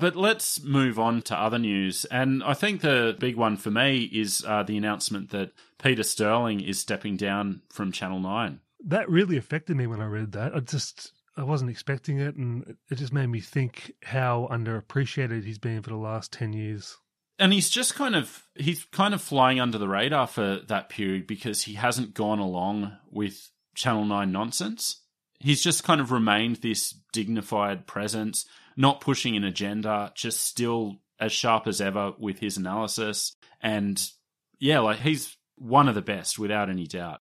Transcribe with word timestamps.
But 0.00 0.16
let's 0.16 0.62
move 0.62 0.98
on 0.98 1.22
to 1.22 1.36
other 1.38 1.58
news. 1.58 2.04
And 2.06 2.42
I 2.42 2.54
think 2.54 2.80
the 2.80 3.16
big 3.18 3.36
one 3.36 3.56
for 3.56 3.70
me 3.70 4.04
is 4.04 4.44
uh, 4.46 4.62
the 4.62 4.76
announcement 4.76 5.30
that 5.30 5.52
Peter 5.82 6.02
Sterling 6.02 6.60
is 6.60 6.78
stepping 6.78 7.16
down 7.16 7.62
from 7.70 7.92
Channel 7.92 8.20
9. 8.20 8.60
That 8.86 9.10
really 9.10 9.36
affected 9.36 9.76
me 9.76 9.86
when 9.86 10.00
I 10.00 10.06
read 10.06 10.32
that. 10.32 10.54
I 10.54 10.60
just 10.60 11.12
I 11.36 11.44
wasn't 11.44 11.70
expecting 11.70 12.18
it, 12.18 12.34
and 12.34 12.76
it 12.90 12.96
just 12.96 13.12
made 13.12 13.28
me 13.28 13.40
think 13.40 13.92
how 14.02 14.48
underappreciated 14.50 15.44
he's 15.44 15.58
been 15.58 15.82
for 15.82 15.90
the 15.90 15.96
last 15.96 16.32
ten 16.32 16.52
years. 16.52 16.96
And 17.38 17.52
he's 17.52 17.70
just 17.70 17.94
kind 17.94 18.14
of 18.14 18.46
he's 18.54 18.84
kind 18.84 19.14
of 19.14 19.22
flying 19.22 19.60
under 19.60 19.78
the 19.78 19.88
radar 19.88 20.26
for 20.26 20.60
that 20.68 20.88
period 20.88 21.26
because 21.26 21.62
he 21.62 21.74
hasn't 21.74 22.14
gone 22.14 22.38
along 22.38 22.96
with 23.10 23.50
Channel 23.74 24.04
9 24.04 24.30
nonsense. 24.30 25.00
He's 25.40 25.62
just 25.62 25.84
kind 25.84 26.00
of 26.00 26.12
remained 26.12 26.56
this 26.56 26.94
dignified 27.12 27.86
presence, 27.86 28.44
not 28.76 29.00
pushing 29.00 29.36
an 29.36 29.44
agenda, 29.44 30.12
just 30.14 30.40
still 30.40 30.98
as 31.18 31.32
sharp 31.32 31.66
as 31.66 31.80
ever 31.80 32.12
with 32.18 32.38
his 32.38 32.56
analysis. 32.56 33.34
And 33.60 34.00
yeah, 34.58 34.80
like 34.80 35.00
he's 35.00 35.36
one 35.56 35.88
of 35.88 35.94
the 35.94 36.02
best 36.02 36.38
without 36.38 36.70
any 36.70 36.86
doubt. 36.86 37.20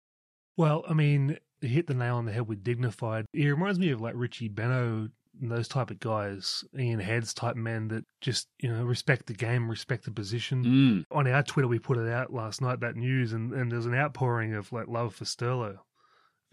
Well, 0.57 0.85
I 0.89 0.95
mean, 0.95 1.39
he 1.61 1.69
hit 1.69 1.87
the 1.87 1.95
nail 1.95 2.17
on 2.17 2.25
the 2.25 2.33
head 2.33 2.49
with 2.49 2.65
dignified. 2.65 3.27
He 3.33 3.51
reminds 3.51 3.79
me 3.79 3.91
of 3.91 4.01
like 4.01 4.15
Richie 4.17 4.49
Benaud 4.49 5.11
and 5.41 5.51
those 5.51 5.69
type 5.69 5.91
of 5.91 6.01
guys, 6.01 6.65
Ian 6.77 7.01
Heads 7.01 7.33
type 7.33 7.57
men 7.57 7.89
that 7.89 8.05
just 8.21 8.49
you 8.59 8.73
know 8.73 8.85
respect 8.85 9.27
the 9.27 9.35
game, 9.35 9.71
respect 9.71 10.05
the 10.05 10.11
position. 10.11 10.65
Mm. 10.65 11.17
On 11.17 11.27
our 11.27 11.43
Twitter, 11.43 11.69
we 11.69 11.79
put 11.79 11.99
it 11.99 12.11
out 12.11 12.33
last 12.33 12.61
night 12.61 12.81
that 12.81 12.97
news, 12.97 13.33
and, 13.33 13.53
and 13.53 13.71
there's 13.71 13.87
an 13.87 13.95
outpouring 13.95 14.55
of 14.55 14.73
like 14.73 14.89
love 14.89 15.15
for 15.15 15.25
Sterlo, 15.25 15.79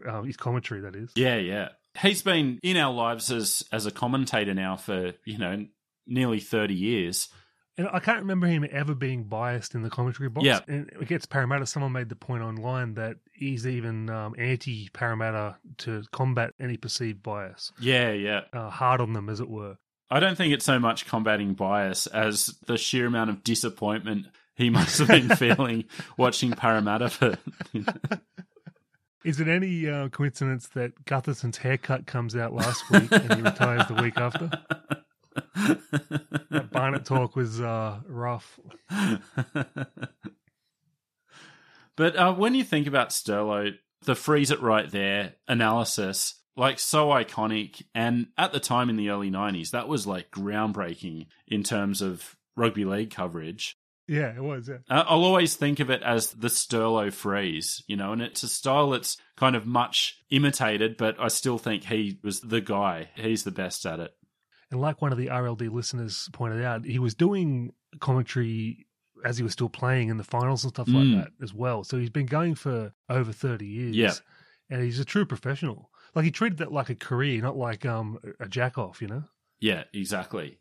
um, 0.07 0.25
his 0.25 0.37
commentary 0.37 0.81
that 0.81 0.95
is. 0.95 1.11
Yeah, 1.15 1.37
yeah. 1.37 1.69
He's 2.01 2.21
been 2.21 2.59
in 2.63 2.77
our 2.77 2.93
lives 2.93 3.31
as 3.31 3.63
as 3.71 3.85
a 3.85 3.91
commentator 3.91 4.53
now 4.53 4.75
for, 4.75 5.13
you 5.23 5.37
know, 5.37 5.65
nearly 6.07 6.39
30 6.39 6.73
years. 6.73 7.29
And 7.77 7.89
I 7.91 7.99
can't 7.99 8.19
remember 8.19 8.47
him 8.47 8.65
ever 8.71 8.95
being 8.95 9.25
biased 9.25 9.75
in 9.75 9.81
the 9.81 9.89
commentary 9.89 10.29
box. 10.29 10.45
Yeah. 10.45 10.59
And 10.67 10.89
against 10.99 11.29
Parramatta, 11.29 11.65
someone 11.65 11.91
made 11.91 12.07
the 12.07 12.15
point 12.15 12.41
online 12.41 12.93
that 12.93 13.17
he's 13.33 13.67
even 13.67 14.09
um, 14.09 14.33
anti 14.37 14.87
Parramatta 14.93 15.57
to 15.79 16.03
combat 16.11 16.53
any 16.57 16.77
perceived 16.77 17.21
bias, 17.21 17.73
Yeah, 17.79 18.11
yeah. 18.11 18.41
uh, 18.53 18.69
hard 18.69 19.01
on 19.01 19.11
them, 19.11 19.27
as 19.29 19.41
it 19.41 19.49
were. 19.49 19.77
I 20.09 20.21
don't 20.21 20.37
think 20.37 20.53
it's 20.53 20.63
so 20.63 20.79
much 20.79 21.05
combating 21.05 21.53
bias 21.53 22.07
as 22.07 22.45
the 22.65 22.77
sheer 22.77 23.07
amount 23.07 23.29
of 23.31 23.43
disappointment 23.43 24.27
he 24.55 24.69
must 24.69 24.99
have 24.99 25.09
been 25.09 25.29
feeling 25.35 25.83
watching 26.17 26.51
Parramatta 26.51 27.09
for. 27.09 27.37
Is 29.25 29.39
it 29.39 29.47
any 29.47 29.89
uh, 29.89 30.09
coincidence 30.09 30.67
that 30.75 31.03
Gutherson's 31.05 31.57
haircut 31.57 32.05
comes 32.05 32.35
out 32.35 32.53
last 32.53 32.87
week 32.91 33.11
and 33.11 33.33
he 33.33 33.41
retires 33.41 33.87
the 33.87 33.95
week 33.95 34.15
after? 34.17 34.51
That 36.51 36.69
Barnett 36.71 37.05
talk 37.05 37.35
was 37.35 37.59
uh, 37.59 38.01
rough. 38.07 38.59
but 41.95 42.15
uh, 42.15 42.35
when 42.35 42.53
you 42.53 42.63
think 42.63 42.85
about 42.85 43.09
Sterlo, 43.09 43.73
the 44.03 44.13
freeze 44.13 44.51
it 44.51 44.61
right 44.61 44.91
there 44.91 45.33
analysis, 45.47 46.35
like 46.55 46.77
so 46.77 47.07
iconic. 47.07 47.81
And 47.95 48.27
at 48.37 48.53
the 48.53 48.59
time 48.59 48.91
in 48.91 48.95
the 48.95 49.09
early 49.09 49.31
90s, 49.31 49.71
that 49.71 49.87
was 49.87 50.05
like 50.05 50.29
groundbreaking 50.29 51.25
in 51.47 51.63
terms 51.63 52.03
of 52.03 52.37
rugby 52.55 52.85
league 52.85 53.09
coverage. 53.09 53.75
Yeah, 54.07 54.35
it 54.35 54.41
was. 54.43 54.69
Yeah. 54.69 54.77
I'll 54.89 55.23
always 55.23 55.55
think 55.55 55.79
of 55.79 55.89
it 55.89 56.03
as 56.03 56.31
the 56.31 56.47
Sterlo 56.49 57.11
freeze, 57.11 57.83
you 57.87 57.95
know, 57.97 58.13
and 58.13 58.21
it's 58.21 58.43
a 58.43 58.47
style 58.47 58.91
that's 58.91 59.17
kind 59.35 59.55
of 59.55 59.65
much 59.65 60.17
imitated, 60.29 60.95
but 60.97 61.15
I 61.19 61.27
still 61.29 61.57
think 61.57 61.85
he 61.85 62.19
was 62.23 62.39
the 62.41 62.61
guy. 62.61 63.09
He's 63.15 63.43
the 63.43 63.51
best 63.51 63.85
at 63.85 63.99
it. 63.99 64.11
And 64.71 64.79
like 64.81 65.01
one 65.01 65.11
of 65.11 65.17
the 65.17 65.27
RLD 65.27 65.71
listeners 65.71 66.29
pointed 66.33 66.63
out, 66.63 66.85
he 66.85 66.99
was 66.99 67.15
doing 67.15 67.73
commentary 67.99 68.85
as 69.23 69.37
he 69.37 69.43
was 69.43 69.53
still 69.53 69.69
playing 69.69 70.09
in 70.09 70.17
the 70.17 70.23
finals 70.23 70.63
and 70.63 70.71
stuff 70.73 70.87
Mm. 70.87 71.15
like 71.15 71.23
that 71.25 71.43
as 71.43 71.53
well. 71.53 71.83
So 71.83 71.97
he's 71.97 72.09
been 72.11 72.25
going 72.27 72.53
for 72.55 72.93
over 73.09 73.31
30 73.31 73.65
years. 73.65 73.95
Yeah. 73.95 74.13
And 74.69 74.83
he's 74.83 74.99
a 74.99 75.05
true 75.05 75.25
professional. 75.25 75.89
Like 76.13 76.25
he 76.25 76.31
treated 76.31 76.59
that 76.59 76.71
like 76.71 76.89
a 76.89 76.95
career, 76.95 77.41
not 77.41 77.57
like 77.57 77.85
um, 77.85 78.19
a 78.39 78.47
jack 78.47 78.77
off, 78.77 79.01
you 79.01 79.07
know? 79.07 79.23
Yeah, 79.59 79.83
exactly. 79.93 80.59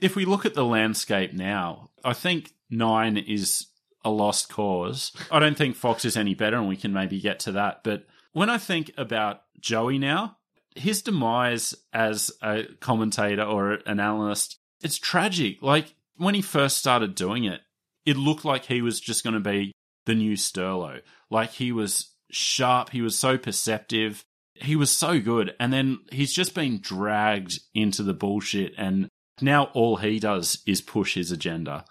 If 0.00 0.16
we 0.16 0.24
look 0.24 0.44
at 0.44 0.54
the 0.54 0.64
landscape 0.64 1.32
now, 1.32 1.90
I 2.04 2.12
think 2.12 2.52
nine 2.68 3.16
is 3.16 3.66
a 4.04 4.10
lost 4.10 4.48
cause. 4.48 5.12
I 5.30 5.38
don't 5.38 5.56
think 5.56 5.76
Fox 5.76 6.04
is 6.04 6.16
any 6.16 6.34
better, 6.34 6.56
and 6.56 6.68
we 6.68 6.76
can 6.76 6.92
maybe 6.92 7.20
get 7.20 7.40
to 7.40 7.52
that. 7.52 7.82
But 7.84 8.06
when 8.32 8.50
I 8.50 8.58
think 8.58 8.92
about 8.98 9.42
Joey 9.60 9.98
now, 9.98 10.36
his 10.74 11.02
demise 11.02 11.74
as 11.92 12.32
a 12.42 12.64
commentator 12.80 13.44
or 13.44 13.78
an 13.86 14.00
analyst, 14.00 14.58
it's 14.82 14.98
tragic. 14.98 15.62
Like 15.62 15.94
when 16.16 16.34
he 16.34 16.42
first 16.42 16.76
started 16.76 17.14
doing 17.14 17.44
it, 17.44 17.60
it 18.04 18.16
looked 18.16 18.44
like 18.44 18.66
he 18.66 18.82
was 18.82 19.00
just 19.00 19.24
going 19.24 19.34
to 19.34 19.40
be 19.40 19.72
the 20.04 20.14
new 20.14 20.34
Sterlo. 20.34 21.00
Like 21.30 21.50
he 21.52 21.72
was 21.72 22.10
sharp, 22.30 22.90
he 22.90 23.00
was 23.00 23.18
so 23.18 23.38
perceptive, 23.38 24.24
he 24.54 24.76
was 24.76 24.90
so 24.90 25.20
good. 25.20 25.54
And 25.58 25.72
then 25.72 26.00
he's 26.12 26.32
just 26.32 26.54
been 26.54 26.80
dragged 26.80 27.60
into 27.74 28.02
the 28.02 28.12
bullshit. 28.12 28.74
And 28.76 29.08
now 29.40 29.64
all 29.74 29.96
he 29.96 30.18
does 30.18 30.62
is 30.66 30.80
push 30.80 31.14
his 31.14 31.30
agenda. 31.30 31.84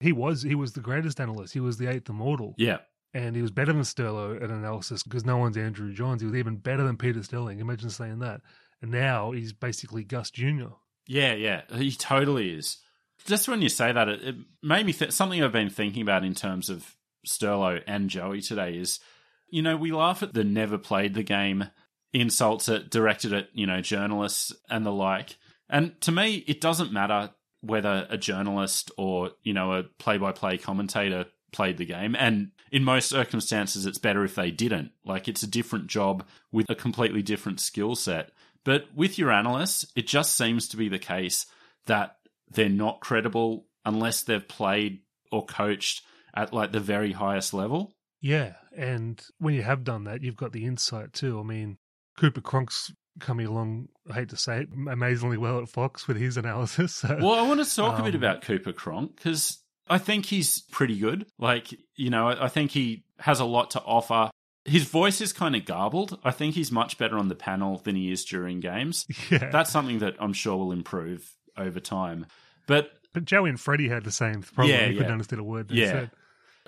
He 0.00 0.12
was 0.12 0.42
he 0.42 0.54
was 0.54 0.72
the 0.72 0.80
greatest 0.80 1.20
analyst. 1.20 1.52
He 1.52 1.60
was 1.60 1.76
the 1.76 1.88
eighth 1.88 2.08
immortal. 2.08 2.54
Yeah. 2.56 2.78
And 3.12 3.34
he 3.34 3.42
was 3.42 3.50
better 3.50 3.72
than 3.72 3.82
Sterlo 3.82 4.36
at 4.36 4.50
analysis 4.50 5.02
because 5.02 5.24
no 5.24 5.36
one's 5.36 5.56
Andrew 5.56 5.92
Johns. 5.92 6.22
He 6.22 6.26
was 6.26 6.36
even 6.36 6.56
better 6.56 6.84
than 6.84 6.96
Peter 6.96 7.22
Sterling. 7.22 7.58
Imagine 7.58 7.90
saying 7.90 8.20
that. 8.20 8.40
And 8.80 8.92
now 8.92 9.32
he's 9.32 9.52
basically 9.52 10.04
Gus 10.04 10.30
Jr. 10.30 10.68
Yeah, 11.06 11.34
yeah, 11.34 11.62
he 11.74 11.90
totally 11.90 12.54
is. 12.54 12.78
Just 13.26 13.48
when 13.48 13.62
you 13.62 13.68
say 13.68 13.92
that, 13.92 14.08
it, 14.08 14.22
it 14.22 14.36
made 14.62 14.86
me 14.86 14.92
think 14.92 15.12
something 15.12 15.42
I've 15.42 15.52
been 15.52 15.68
thinking 15.68 16.02
about 16.02 16.24
in 16.24 16.34
terms 16.34 16.70
of 16.70 16.94
Sterlo 17.26 17.82
and 17.86 18.08
Joey 18.08 18.40
today 18.40 18.76
is, 18.76 19.00
you 19.48 19.60
know, 19.60 19.76
we 19.76 19.92
laugh 19.92 20.22
at 20.22 20.34
the 20.34 20.44
never 20.44 20.78
played 20.78 21.14
the 21.14 21.22
game 21.22 21.66
insults 22.12 22.68
at 22.68 22.90
directed 22.90 23.32
at 23.32 23.48
you 23.52 23.66
know 23.66 23.80
journalists 23.80 24.52
and 24.68 24.86
the 24.86 24.92
like, 24.92 25.36
and 25.70 26.00
to 26.02 26.12
me, 26.12 26.44
it 26.46 26.60
doesn't 26.60 26.92
matter 26.92 27.30
whether 27.60 28.06
a 28.08 28.16
journalist 28.16 28.90
or 28.96 29.30
you 29.42 29.52
know 29.52 29.72
a 29.72 29.82
play-by-play 29.82 30.58
commentator 30.58 31.26
played 31.52 31.78
the 31.78 31.84
game. 31.84 32.14
And 32.18 32.52
in 32.70 32.84
most 32.84 33.08
circumstances 33.08 33.86
it's 33.86 33.98
better 33.98 34.24
if 34.24 34.34
they 34.34 34.50
didn't. 34.50 34.92
Like 35.04 35.28
it's 35.28 35.42
a 35.42 35.50
different 35.50 35.88
job 35.88 36.24
with 36.52 36.70
a 36.70 36.74
completely 36.74 37.22
different 37.22 37.60
skill 37.60 37.96
set. 37.96 38.30
But 38.64 38.86
with 38.94 39.18
your 39.18 39.30
analysts 39.30 39.86
it 39.94 40.06
just 40.06 40.36
seems 40.36 40.68
to 40.68 40.76
be 40.76 40.88
the 40.88 40.98
case 40.98 41.46
that 41.86 42.16
they're 42.50 42.68
not 42.68 43.00
credible 43.00 43.66
unless 43.84 44.22
they've 44.22 44.46
played 44.46 45.00
or 45.32 45.44
coached 45.44 46.02
at 46.34 46.52
like 46.52 46.72
the 46.72 46.80
very 46.80 47.12
highest 47.12 47.52
level. 47.52 47.94
Yeah, 48.20 48.54
and 48.76 49.20
when 49.38 49.54
you 49.54 49.62
have 49.62 49.82
done 49.82 50.04
that, 50.04 50.22
you've 50.22 50.36
got 50.36 50.52
the 50.52 50.66
insight 50.66 51.12
too. 51.12 51.40
I 51.40 51.42
mean, 51.42 51.78
Cooper 52.18 52.42
Cronk's 52.42 52.92
coming 53.20 53.46
along. 53.46 53.88
I 54.10 54.14
hate 54.14 54.30
to 54.30 54.36
say 54.36 54.62
it, 54.62 54.68
amazingly 54.90 55.36
well 55.38 55.58
at 55.60 55.68
Fox 55.68 56.08
with 56.08 56.16
his 56.16 56.36
analysis. 56.36 56.94
So. 56.94 57.16
Well, 57.20 57.34
I 57.34 57.42
want 57.46 57.64
to 57.64 57.76
talk 57.76 57.98
a 57.98 58.02
bit 58.02 58.14
Um, 58.14 58.20
about 58.20 58.42
Cooper 58.42 58.72
Cronk 58.72 59.16
because 59.16 59.58
I 59.88 59.98
think 59.98 60.26
he's 60.26 60.62
pretty 60.70 60.98
good. 60.98 61.26
Like, 61.38 61.72
you 61.96 62.10
know, 62.10 62.28
I 62.28 62.46
I 62.46 62.48
think 62.48 62.70
he 62.72 63.04
has 63.20 63.40
a 63.40 63.44
lot 63.44 63.70
to 63.72 63.80
offer. 63.82 64.30
His 64.64 64.84
voice 64.84 65.20
is 65.20 65.32
kind 65.32 65.56
of 65.56 65.64
garbled. 65.64 66.18
I 66.22 66.30
think 66.32 66.54
he's 66.54 66.70
much 66.70 66.98
better 66.98 67.16
on 67.18 67.28
the 67.28 67.34
panel 67.34 67.78
than 67.78 67.96
he 67.96 68.12
is 68.12 68.24
during 68.24 68.60
games. 68.60 69.06
Yeah, 69.30 69.50
That's 69.50 69.70
something 69.70 70.00
that 70.00 70.16
I'm 70.20 70.32
sure 70.34 70.56
will 70.56 70.72
improve 70.72 71.30
over 71.56 71.80
time. 71.80 72.26
But 72.66 72.92
but 73.12 73.24
Joey 73.24 73.48
and 73.50 73.58
Freddie 73.60 73.88
had 73.88 74.04
the 74.04 74.12
same 74.12 74.42
problem. 74.42 74.68
Yeah, 74.68 74.82
you 74.86 74.92
couldn't 74.92 75.06
yeah. 75.06 75.12
understand 75.12 75.40
a 75.40 75.44
word 75.44 75.68
they 75.68 75.76
Yeah. 75.76 75.92
said, 75.92 76.10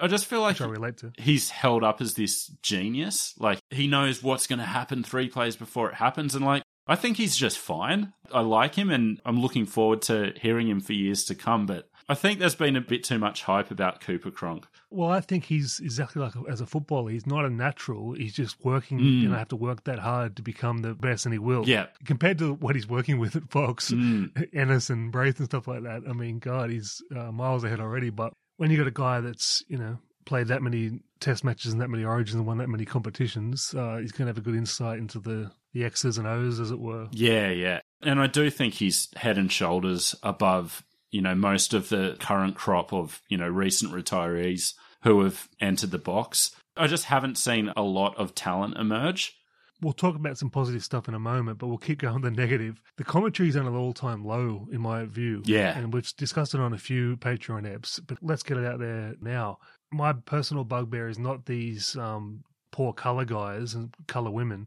I 0.03 0.09
just 0.09 0.27
feel 0.27 0.41
like 0.41 0.55
which 0.59 0.63
I 0.63 0.67
relate 0.71 0.97
to. 0.99 1.13
he's 1.17 1.49
held 1.51 1.83
up 1.85 2.01
as 2.03 2.15
this 2.15 2.49
genius. 2.63 3.35
Like 3.39 3.61
he 3.71 3.87
knows 3.87 4.23
what's 4.23 4.47
going 4.47 4.59
to 4.59 4.65
happen 4.65 5.03
three 5.03 5.29
plays 5.29 5.57
before 5.57 5.89
it 5.91 5.95
happens, 5.95 6.35
and 6.35 6.45
like 6.45 6.63
I 6.87 6.97
think 6.97 7.17
he's 7.17 7.37
just 7.37 7.59
fine. 7.59 8.13
I 8.33 8.41
like 8.41 8.75
him, 8.75 8.91
and 8.91 9.21
I'm 9.25 9.41
looking 9.41 9.65
forward 9.67 10.03
to 10.03 10.33
hearing 10.41 10.69
him 10.69 10.81
for 10.81 10.93
years 10.93 11.25
to 11.27 11.35
come. 11.37 11.65
But 11.67 11.89
I 12.09 12.15
think 12.15 12.41
there's 12.41 12.57
been 12.57 12.75
a 12.75 12.81
bit 12.81 13.05
too 13.05 13.19
much 13.21 13.45
hype 13.45 13.71
about 13.71 14.01
Cooper 14.01 14.33
Cronk. 14.33 14.67
Well, 14.91 15.09
I 15.09 15.21
think 15.21 15.45
he's 15.45 15.79
exactly 15.79 16.21
like 16.21 16.33
as 16.51 16.61
a 16.61 16.67
footballer. 16.67 17.11
He's 17.13 17.25
not 17.27 17.45
a 17.45 17.51
natural. 17.51 18.15
He's 18.15 18.35
just 18.35 18.63
working. 18.65 18.99
Mm. 18.99 19.23
You 19.23 19.29
know, 19.29 19.37
have 19.37 19.49
to 19.49 19.57
work 19.57 19.85
that 19.85 20.01
hard 20.01 20.35
to 20.37 20.43
become 20.43 20.79
the 20.79 20.95
best, 20.95 21.25
and 21.25 21.33
he 21.33 21.39
will. 21.39 21.67
Yeah. 21.69 21.87
Compared 22.05 22.39
to 22.39 22.55
what 22.55 22.75
he's 22.75 22.89
working 22.89 23.19
with 23.21 23.37
at 23.37 23.49
Fox, 23.51 23.93
Mm. 23.93 24.49
Ennis 24.53 24.91
and 24.91 25.13
Braith 25.13 25.39
and 25.39 25.47
stuff 25.47 25.69
like 25.69 25.85
that. 25.85 26.03
I 26.09 26.13
mean, 26.13 26.41
God, 26.41 26.71
he's 26.71 27.01
uh, 27.15 27.31
miles 27.31 27.63
ahead 27.63 27.79
already. 27.79 28.11
But 28.11 28.35
when 28.63 28.71
you 28.71 28.77
got 28.77 28.87
a 28.87 28.93
guy 28.93 29.21
that's 29.21 29.65
you 29.67 29.77
know 29.77 29.99
played 30.25 30.47
that 30.47 30.63
many 30.63 31.01
Test 31.19 31.43
matches 31.43 31.73
and 31.73 31.83
that 31.83 31.89
many 31.89 32.05
Origins 32.05 32.37
and 32.37 32.47
won 32.47 32.59
that 32.59 32.69
many 32.69 32.85
competitions, 32.85 33.75
uh, 33.77 33.97
he's 33.97 34.13
going 34.13 34.27
to 34.27 34.31
have 34.31 34.39
a 34.39 34.41
good 34.41 34.55
insight 34.55 35.01
into 35.01 35.19
the 35.19 35.51
the 35.73 35.85
X's 35.85 36.17
and 36.17 36.29
O's, 36.29 36.61
as 36.61 36.71
it 36.71 36.79
were. 36.79 37.09
Yeah, 37.11 37.51
yeah. 37.51 37.81
And 38.03 38.21
I 38.21 38.29
do 38.29 38.51
think 38.51 38.75
he's 38.75 39.09
head 39.17 39.37
and 39.37 39.51
shoulders 39.51 40.15
above, 40.23 40.85
you 41.11 41.21
know, 41.21 41.35
most 41.35 41.75
of 41.75 41.89
the 41.89 42.17
current 42.21 42.55
crop 42.55 42.93
of, 42.93 43.21
you 43.29 43.37
know, 43.37 43.49
recent 43.49 43.93
retirees 43.93 44.75
who 45.03 45.23
have 45.23 45.49
entered 45.61 45.91
the 45.91 45.99
box. 45.99 46.55
I 46.77 46.87
just 46.87 47.07
haven't 47.07 47.39
seen 47.39 47.73
a 47.77 47.83
lot 47.83 48.17
of 48.17 48.35
talent 48.35 48.77
emerge. 48.77 49.37
We'll 49.83 49.93
talk 49.93 50.15
about 50.17 50.39
some 50.39 50.49
positive 50.49 50.85
stuff 50.85 51.09
in 51.09 51.15
a 51.15 51.19
moment, 51.19 51.59
but 51.59 51.67
we'll 51.67 51.77
keep 51.77 51.99
going 51.99 52.15
with 52.15 52.23
the 52.23 52.31
negative. 52.31 52.81
The 52.97 53.05
commentary 53.05 53.49
is 53.49 53.57
on 53.57 53.67
an 53.67 53.75
all 53.75 53.93
time 53.93 54.25
low, 54.25 54.69
in 54.73 54.81
my 54.81 55.05
view. 55.05 55.43
Yeah. 55.45 55.77
And 55.77 55.93
we've 55.93 56.09
discussed 56.17 56.55
it 56.55 56.61
on 56.61 56.73
a 56.73 56.79
few 56.79 57.17
Patreon 57.17 57.63
apps, 57.71 58.01
but 58.07 58.19
let's 58.23 58.43
get 58.45 58.57
it 58.59 58.65
out 58.65 58.79
there 58.79 59.15
now. 59.21 59.59
My 59.93 60.13
personal 60.13 60.65
bugbear 60.65 61.09
is 61.09 61.19
not 61.19 61.47
these 61.47 61.97
um, 61.97 62.45
poor 62.71 62.93
colour 62.93 63.25
guys 63.25 63.75
and 63.75 63.93
colour 64.07 64.31
women. 64.31 64.67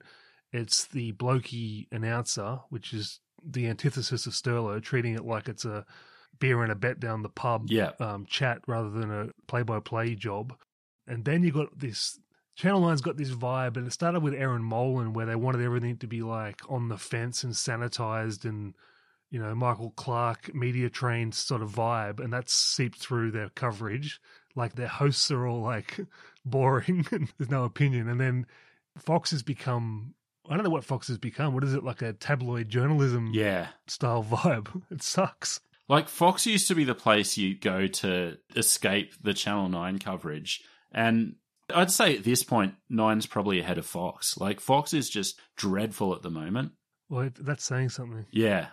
It's 0.52 0.86
the 0.88 1.14
blokey 1.14 1.88
announcer, 1.92 2.60
which 2.70 2.94
is 2.94 3.20
the 3.44 3.68
antithesis 3.68 4.26
of 4.26 4.34
Sterlo, 4.34 4.82
treating 4.82 5.16
it 5.16 5.26
like 5.26 5.48
it's 5.48 5.66
a 5.66 5.86
beer 6.40 6.62
and 6.64 6.72
a 6.72 6.76
bet 6.76 7.00
down 7.00 7.22
the 7.22 7.30
pub 7.30 7.68
Yeah. 7.70 7.92
um, 8.00 8.26
chat 8.26 8.60
rather 8.68 8.90
than 8.90 9.10
a 9.12 9.30
play 9.48 9.64
by 9.64 9.80
play 9.80 10.16
job. 10.16 10.54
And 11.08 11.24
then 11.24 11.44
you 11.44 11.52
got 11.52 11.78
this 11.78 12.20
Channel 12.56 12.82
9's 12.82 13.02
got 13.02 13.18
this 13.18 13.32
vibe, 13.32 13.76
and 13.78 13.86
it 13.86 13.92
started 13.92 14.22
with 14.24 14.34
Erin 14.34 14.64
Molan, 14.64 15.14
where 15.14 15.26
they 15.26 15.36
wanted 15.36 15.62
everything 15.62 15.98
to 15.98 16.08
be 16.08 16.22
like 16.22 16.62
on 16.70 16.88
the 16.88 16.98
fence 16.98 17.44
and 17.44 17.54
sanitized 17.54 18.46
and, 18.46 18.74
you 19.30 19.40
know, 19.40 19.54
Michael 19.54 19.92
Clarke 19.92 20.56
media 20.56 20.90
trained 20.90 21.36
sort 21.36 21.62
of 21.62 21.72
vibe. 21.72 22.22
And 22.22 22.32
that's 22.32 22.54
seeped 22.54 22.98
through 22.98 23.32
their 23.32 23.50
coverage. 23.50 24.22
Like 24.56 24.76
their 24.76 24.88
hosts 24.88 25.30
are 25.32 25.46
all 25.46 25.62
like 25.62 26.00
boring 26.46 27.06
and 27.12 27.28
there's 27.38 27.52
no 27.52 27.66
opinion. 27.66 28.08
And 28.08 28.20
then 28.22 28.46
Fox 28.98 29.32
has 29.32 29.44
become. 29.44 30.14
I 30.50 30.54
don't 30.56 30.64
know 30.64 30.70
what 30.70 30.86
Fox 30.86 31.08
has 31.10 31.18
become. 31.18 31.54
What 31.56 31.64
is 31.64 31.74
it 31.74 31.84
like 31.84 32.02
a 32.04 32.14
tabloid 32.14 32.70
journalism 32.70 33.32
Yeah. 33.34 33.68
style 33.88 34.24
vibe? 34.30 34.82
It 34.92 35.02
sucks. 35.04 35.60
Like 35.90 36.08
Fox 36.08 36.46
used 36.46 36.68
to 36.70 36.76
be 36.76 36.84
the 36.86 36.96
place 36.96 37.36
you 37.38 37.54
go 37.56 37.88
to 37.88 38.38
escape 38.56 39.14
the 39.22 39.34
Channel 39.34 39.68
9 39.70 40.00
coverage. 40.00 40.62
And 40.92 41.36
I'd 41.74 41.92
say 41.92 42.18
at 42.18 42.24
this 42.24 42.44
point, 42.44 42.76
Nine's 42.90 43.26
probably 43.26 43.60
ahead 43.60 43.78
of 43.78 43.86
Fox. 43.86 44.38
Like 44.38 44.60
Fox 44.60 44.94
is 44.94 45.10
just 45.10 45.40
dreadful 45.56 46.14
at 46.14 46.22
the 46.22 46.30
moment. 46.30 46.74
Well, 47.10 47.30
that's 47.40 47.64
saying 47.64 47.90
something. 47.90 48.26
Yeah. 48.32 48.68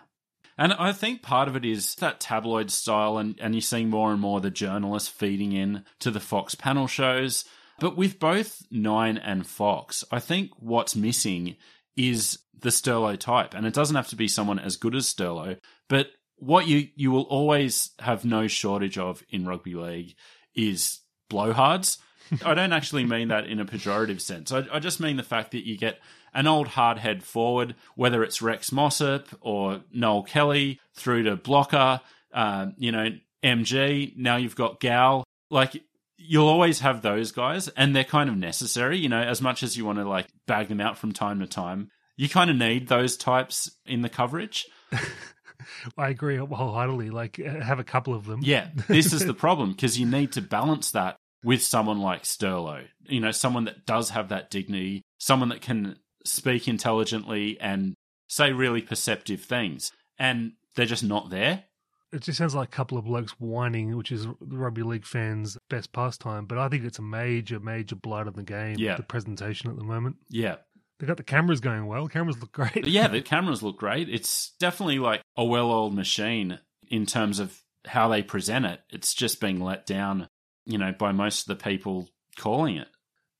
And 0.57 0.73
I 0.73 0.91
think 0.91 1.21
part 1.21 1.47
of 1.47 1.55
it 1.55 1.65
is 1.65 1.95
that 1.95 2.19
tabloid 2.19 2.69
style, 2.69 3.17
and, 3.17 3.39
and 3.39 3.55
you're 3.55 3.61
seeing 3.61 3.89
more 3.89 4.11
and 4.11 4.21
more 4.21 4.39
the 4.39 4.51
journalists 4.51 5.09
feeding 5.09 5.51
in 5.51 5.83
to 5.99 6.11
the 6.11 6.19
Fox 6.19 6.53
panel 6.53 6.87
shows. 6.87 7.45
But 7.79 7.97
with 7.97 8.19
both 8.19 8.61
Nine 8.69 9.17
and 9.17 9.47
Fox, 9.47 10.03
I 10.11 10.19
think 10.19 10.51
what's 10.59 10.95
missing 10.95 11.55
is 11.97 12.37
the 12.57 12.69
Sterlo 12.69 13.17
type. 13.17 13.55
And 13.55 13.65
it 13.65 13.73
doesn't 13.73 13.95
have 13.95 14.09
to 14.09 14.15
be 14.15 14.27
someone 14.27 14.59
as 14.59 14.77
good 14.77 14.95
as 14.95 15.11
Sterlo, 15.11 15.57
but 15.89 16.07
what 16.37 16.67
you, 16.67 16.89
you 16.95 17.11
will 17.11 17.23
always 17.23 17.91
have 17.99 18.25
no 18.25 18.47
shortage 18.47 18.97
of 18.97 19.23
in 19.29 19.45
rugby 19.45 19.75
league 19.75 20.15
is 20.55 20.99
blowhards. 21.31 21.97
I 22.45 22.53
don't 22.53 22.73
actually 22.73 23.05
mean 23.05 23.29
that 23.29 23.47
in 23.47 23.59
a 23.59 23.65
pejorative 23.65 24.21
sense. 24.21 24.51
I, 24.51 24.65
I 24.71 24.79
just 24.79 24.99
mean 24.99 25.17
the 25.17 25.23
fact 25.23 25.51
that 25.51 25.65
you 25.65 25.77
get 25.77 25.99
an 26.33 26.47
old 26.47 26.69
hardhead 26.69 27.23
forward, 27.23 27.75
whether 27.95 28.23
it's 28.23 28.41
Rex 28.41 28.71
Mossop 28.71 29.27
or 29.41 29.81
Noel 29.91 30.23
Kelly, 30.23 30.79
through 30.93 31.23
to 31.23 31.35
Blocker, 31.35 32.01
uh, 32.33 32.67
you 32.77 32.91
know, 32.91 33.09
MG. 33.43 34.15
Now 34.17 34.37
you've 34.37 34.55
got 34.55 34.79
Gal. 34.79 35.23
Like, 35.49 35.83
you'll 36.17 36.47
always 36.47 36.79
have 36.79 37.01
those 37.01 37.31
guys, 37.31 37.67
and 37.69 37.95
they're 37.95 38.03
kind 38.03 38.29
of 38.29 38.37
necessary, 38.37 38.97
you 38.97 39.09
know, 39.09 39.21
as 39.21 39.41
much 39.41 39.61
as 39.61 39.77
you 39.77 39.85
want 39.85 39.99
to, 39.99 40.07
like, 40.07 40.27
bag 40.47 40.69
them 40.69 40.81
out 40.81 40.97
from 40.97 41.11
time 41.11 41.39
to 41.41 41.47
time. 41.47 41.89
You 42.15 42.29
kind 42.29 42.49
of 42.49 42.55
need 42.55 42.87
those 42.87 43.17
types 43.17 43.71
in 43.85 44.01
the 44.01 44.09
coverage. 44.09 44.65
I 45.97 46.09
agree 46.09 46.37
wholeheartedly. 46.37 47.09
Like, 47.09 47.39
uh, 47.39 47.59
have 47.63 47.79
a 47.79 47.83
couple 47.83 48.13
of 48.13 48.25
them. 48.25 48.41
Yeah, 48.43 48.69
this 48.87 49.13
is 49.13 49.25
the 49.25 49.33
problem 49.33 49.71
because 49.71 49.99
you 49.99 50.05
need 50.05 50.33
to 50.33 50.41
balance 50.41 50.91
that 50.91 51.17
with 51.43 51.61
someone 51.61 51.99
like 51.99 52.23
Sterlo. 52.23 52.85
You 53.07 53.19
know, 53.19 53.31
someone 53.31 53.65
that 53.65 53.85
does 53.85 54.09
have 54.11 54.29
that 54.29 54.49
dignity, 54.49 55.01
someone 55.17 55.49
that 55.49 55.61
can 55.61 55.97
speak 56.25 56.67
intelligently 56.67 57.59
and 57.59 57.95
say 58.27 58.51
really 58.51 58.81
perceptive 58.81 59.41
things. 59.41 59.91
And 60.17 60.53
they're 60.75 60.85
just 60.85 61.03
not 61.03 61.29
there. 61.29 61.65
It 62.11 62.21
just 62.21 62.37
sounds 62.37 62.53
like 62.53 62.67
a 62.67 62.71
couple 62.71 62.97
of 62.97 63.05
blokes 63.05 63.31
whining, 63.39 63.97
which 63.97 64.11
is 64.11 64.25
the 64.25 64.57
rugby 64.57 64.83
league 64.83 65.05
fans' 65.05 65.57
best 65.69 65.91
pastime. 65.93 66.45
But 66.45 66.59
I 66.59 66.69
think 66.69 66.85
it's 66.85 66.99
a 66.99 67.03
major, 67.03 67.59
major 67.59 67.95
blight 67.95 68.27
of 68.27 68.35
the 68.35 68.43
game. 68.43 68.75
Yeah. 68.77 68.95
The 68.95 69.03
presentation 69.03 69.69
at 69.71 69.77
the 69.77 69.83
moment. 69.83 70.17
Yeah. 70.29 70.57
They 70.99 71.07
got 71.07 71.17
the 71.17 71.23
cameras 71.23 71.59
going 71.59 71.87
well. 71.87 72.07
Cameras 72.07 72.39
look 72.39 72.51
great. 72.51 72.85
Yeah, 72.85 73.07
the 73.07 73.21
cameras 73.23 73.63
look 73.63 73.77
great. 73.77 74.09
It's 74.09 74.51
definitely 74.59 74.99
like 74.99 75.21
a 75.35 75.43
well 75.43 75.71
oiled 75.71 75.95
machine 75.95 76.59
in 76.87 77.07
terms 77.07 77.39
of 77.39 77.59
how 77.85 78.07
they 78.07 78.21
present 78.21 78.65
it. 78.65 78.79
It's 78.91 79.13
just 79.13 79.41
being 79.41 79.59
let 79.59 79.85
down, 79.85 80.27
you 80.65 80.77
know, 80.77 80.91
by 80.97 81.11
most 81.11 81.49
of 81.49 81.57
the 81.57 81.63
people 81.63 82.09
calling 82.37 82.77
it. 82.77 82.87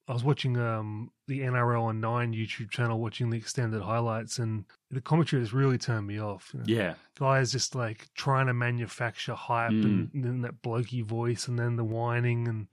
I 0.08 0.12
was 0.12 0.24
watching 0.26 0.58
um, 0.58 1.12
the 1.28 1.40
NRL 1.42 1.84
on 1.84 2.02
Nine 2.02 2.34
YouTube 2.34 2.70
channel, 2.70 3.00
watching 3.00 3.30
the 3.30 3.38
extended 3.38 3.82
highlights, 3.82 4.38
and 4.38 4.66
the 4.92 5.00
commentary 5.00 5.42
has 5.42 5.54
really 5.54 5.78
turned 5.78 6.06
me 6.08 6.20
off. 6.20 6.50
you 6.54 6.60
know. 6.60 6.66
Yeah. 6.68 6.94
guys 7.18 7.54
just 7.54 7.74
like 7.74 8.10
trying 8.14 8.48
to 8.48 8.54
manufacture 8.54 9.34
hype 9.34 9.72
Mm. 9.72 10.14
and, 10.14 10.24
then 10.26 10.42
that 10.42 10.62
blokey 10.62 11.04
voice 11.06 11.48
and 11.48 11.58
then 11.58 11.78
the 11.78 11.86
whining 11.86 12.50
and 12.50 12.68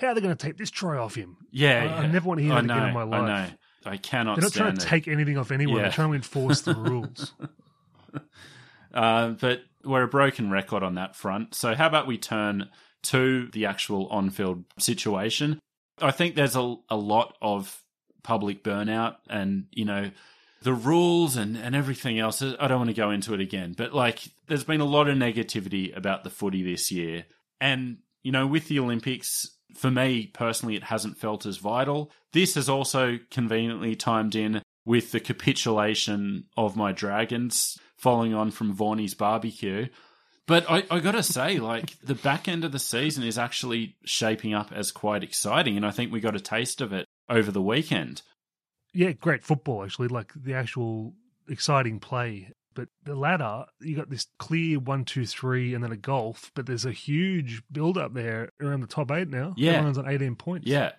how 0.00 0.08
are 0.08 0.14
they 0.16 0.20
going 0.20 0.36
to 0.36 0.46
take 0.46 0.56
this 0.56 0.70
try 0.72 0.96
off 0.96 1.14
him? 1.14 1.36
Yeah. 1.52 1.96
I- 1.96 2.02
I 2.02 2.06
never 2.08 2.26
want 2.26 2.38
to 2.38 2.44
hear 2.44 2.54
I 2.54 2.62
that 2.62 2.64
again 2.64 2.88
in 2.88 2.94
my 2.94 3.02
I 3.02 3.04
life. 3.04 3.50
know. 3.84 3.90
I 3.92 3.96
cannot 3.98 4.34
They're 4.36 4.42
not 4.42 4.52
trying 4.52 4.74
to 4.76 4.82
it. 4.84 4.88
take 4.88 5.06
anything 5.06 5.38
off 5.38 5.52
anyone. 5.52 5.76
Yeah. 5.76 5.82
They're 5.82 5.92
trying 5.92 6.08
to 6.10 6.14
enforce 6.16 6.62
the 6.62 6.74
rules. 6.74 7.34
Uh, 8.92 9.30
but 9.30 9.62
we're 9.84 10.02
a 10.02 10.08
broken 10.08 10.50
record 10.50 10.82
on 10.82 10.94
that 10.94 11.14
front. 11.16 11.54
So 11.54 11.74
how 11.74 11.86
about 11.86 12.06
we 12.06 12.16
turn 12.18 12.68
to 13.04 13.48
the 13.52 13.66
actual 13.66 14.08
on-field 14.08 14.64
situation? 14.78 15.60
I 16.00 16.10
think 16.10 16.34
there's 16.34 16.56
a, 16.56 16.76
a 16.90 16.96
lot 16.96 17.36
of 17.40 17.80
public 18.22 18.64
burnout 18.64 19.16
and, 19.28 19.66
you 19.70 19.84
know, 19.84 20.10
the 20.62 20.72
rules 20.72 21.36
and, 21.36 21.56
and 21.56 21.76
everything 21.76 22.18
else. 22.18 22.42
I 22.42 22.66
don't 22.66 22.78
want 22.78 22.90
to 22.90 22.94
go 22.94 23.10
into 23.10 23.34
it 23.34 23.40
again, 23.40 23.74
but 23.76 23.94
like 23.94 24.20
there's 24.48 24.64
been 24.64 24.80
a 24.80 24.86
lot 24.86 25.08
of 25.08 25.16
negativity 25.16 25.94
about 25.96 26.24
the 26.24 26.30
footy 26.30 26.62
this 26.62 26.90
year. 26.90 27.26
And, 27.60 27.98
you 28.22 28.32
know, 28.32 28.46
with 28.46 28.68
the 28.68 28.80
Olympics, 28.80 29.50
for 29.74 29.90
me 29.90 30.30
personally, 30.32 30.76
it 30.76 30.84
hasn't 30.84 31.18
felt 31.18 31.46
as 31.46 31.58
vital. 31.58 32.10
This 32.32 32.54
has 32.54 32.68
also 32.68 33.18
conveniently 33.30 33.94
timed 33.94 34.34
in 34.34 34.62
with 34.86 35.12
the 35.12 35.20
capitulation 35.20 36.44
of 36.56 36.76
my 36.76 36.92
Dragons 36.92 37.78
following 37.96 38.34
on 38.34 38.50
from 38.50 38.72
Vaughny's 38.72 39.14
barbecue. 39.14 39.86
But 40.46 40.70
I, 40.70 40.84
I 40.90 41.00
got 41.00 41.12
to 41.12 41.22
say, 41.22 41.58
like, 41.58 41.98
the 42.00 42.14
back 42.14 42.48
end 42.48 42.64
of 42.64 42.72
the 42.72 42.78
season 42.78 43.24
is 43.24 43.38
actually 43.38 43.96
shaping 44.04 44.52
up 44.52 44.72
as 44.72 44.92
quite 44.92 45.22
exciting. 45.22 45.76
And 45.76 45.86
I 45.86 45.90
think 45.90 46.12
we 46.12 46.20
got 46.20 46.36
a 46.36 46.40
taste 46.40 46.80
of 46.82 46.92
it 46.92 47.06
over 47.28 47.50
the 47.50 47.62
weekend. 47.62 48.22
yeah, 48.92 49.12
great 49.12 49.42
football 49.42 49.82
actually, 49.84 50.08
like 50.08 50.32
the 50.36 50.54
actual 50.54 51.14
exciting 51.48 51.98
play. 51.98 52.50
But 52.74 52.88
the 53.04 53.14
ladder, 53.14 53.64
you 53.80 53.94
got 53.96 54.10
this 54.10 54.26
clear 54.38 54.80
one, 54.80 55.04
two, 55.04 55.26
three, 55.26 55.74
and 55.74 55.82
then 55.82 55.92
a 55.92 55.96
golf. 55.96 56.50
But 56.54 56.66
there's 56.66 56.84
a 56.84 56.92
huge 56.92 57.62
build 57.70 57.96
up 57.96 58.12
there 58.14 58.50
around 58.60 58.80
the 58.80 58.86
top 58.86 59.10
eight 59.12 59.28
now. 59.28 59.54
Yeah. 59.56 59.72
everyone's 59.74 59.98
on 59.98 60.08
eighteen 60.08 60.34
points. 60.36 60.66
Yeah. 60.66 60.92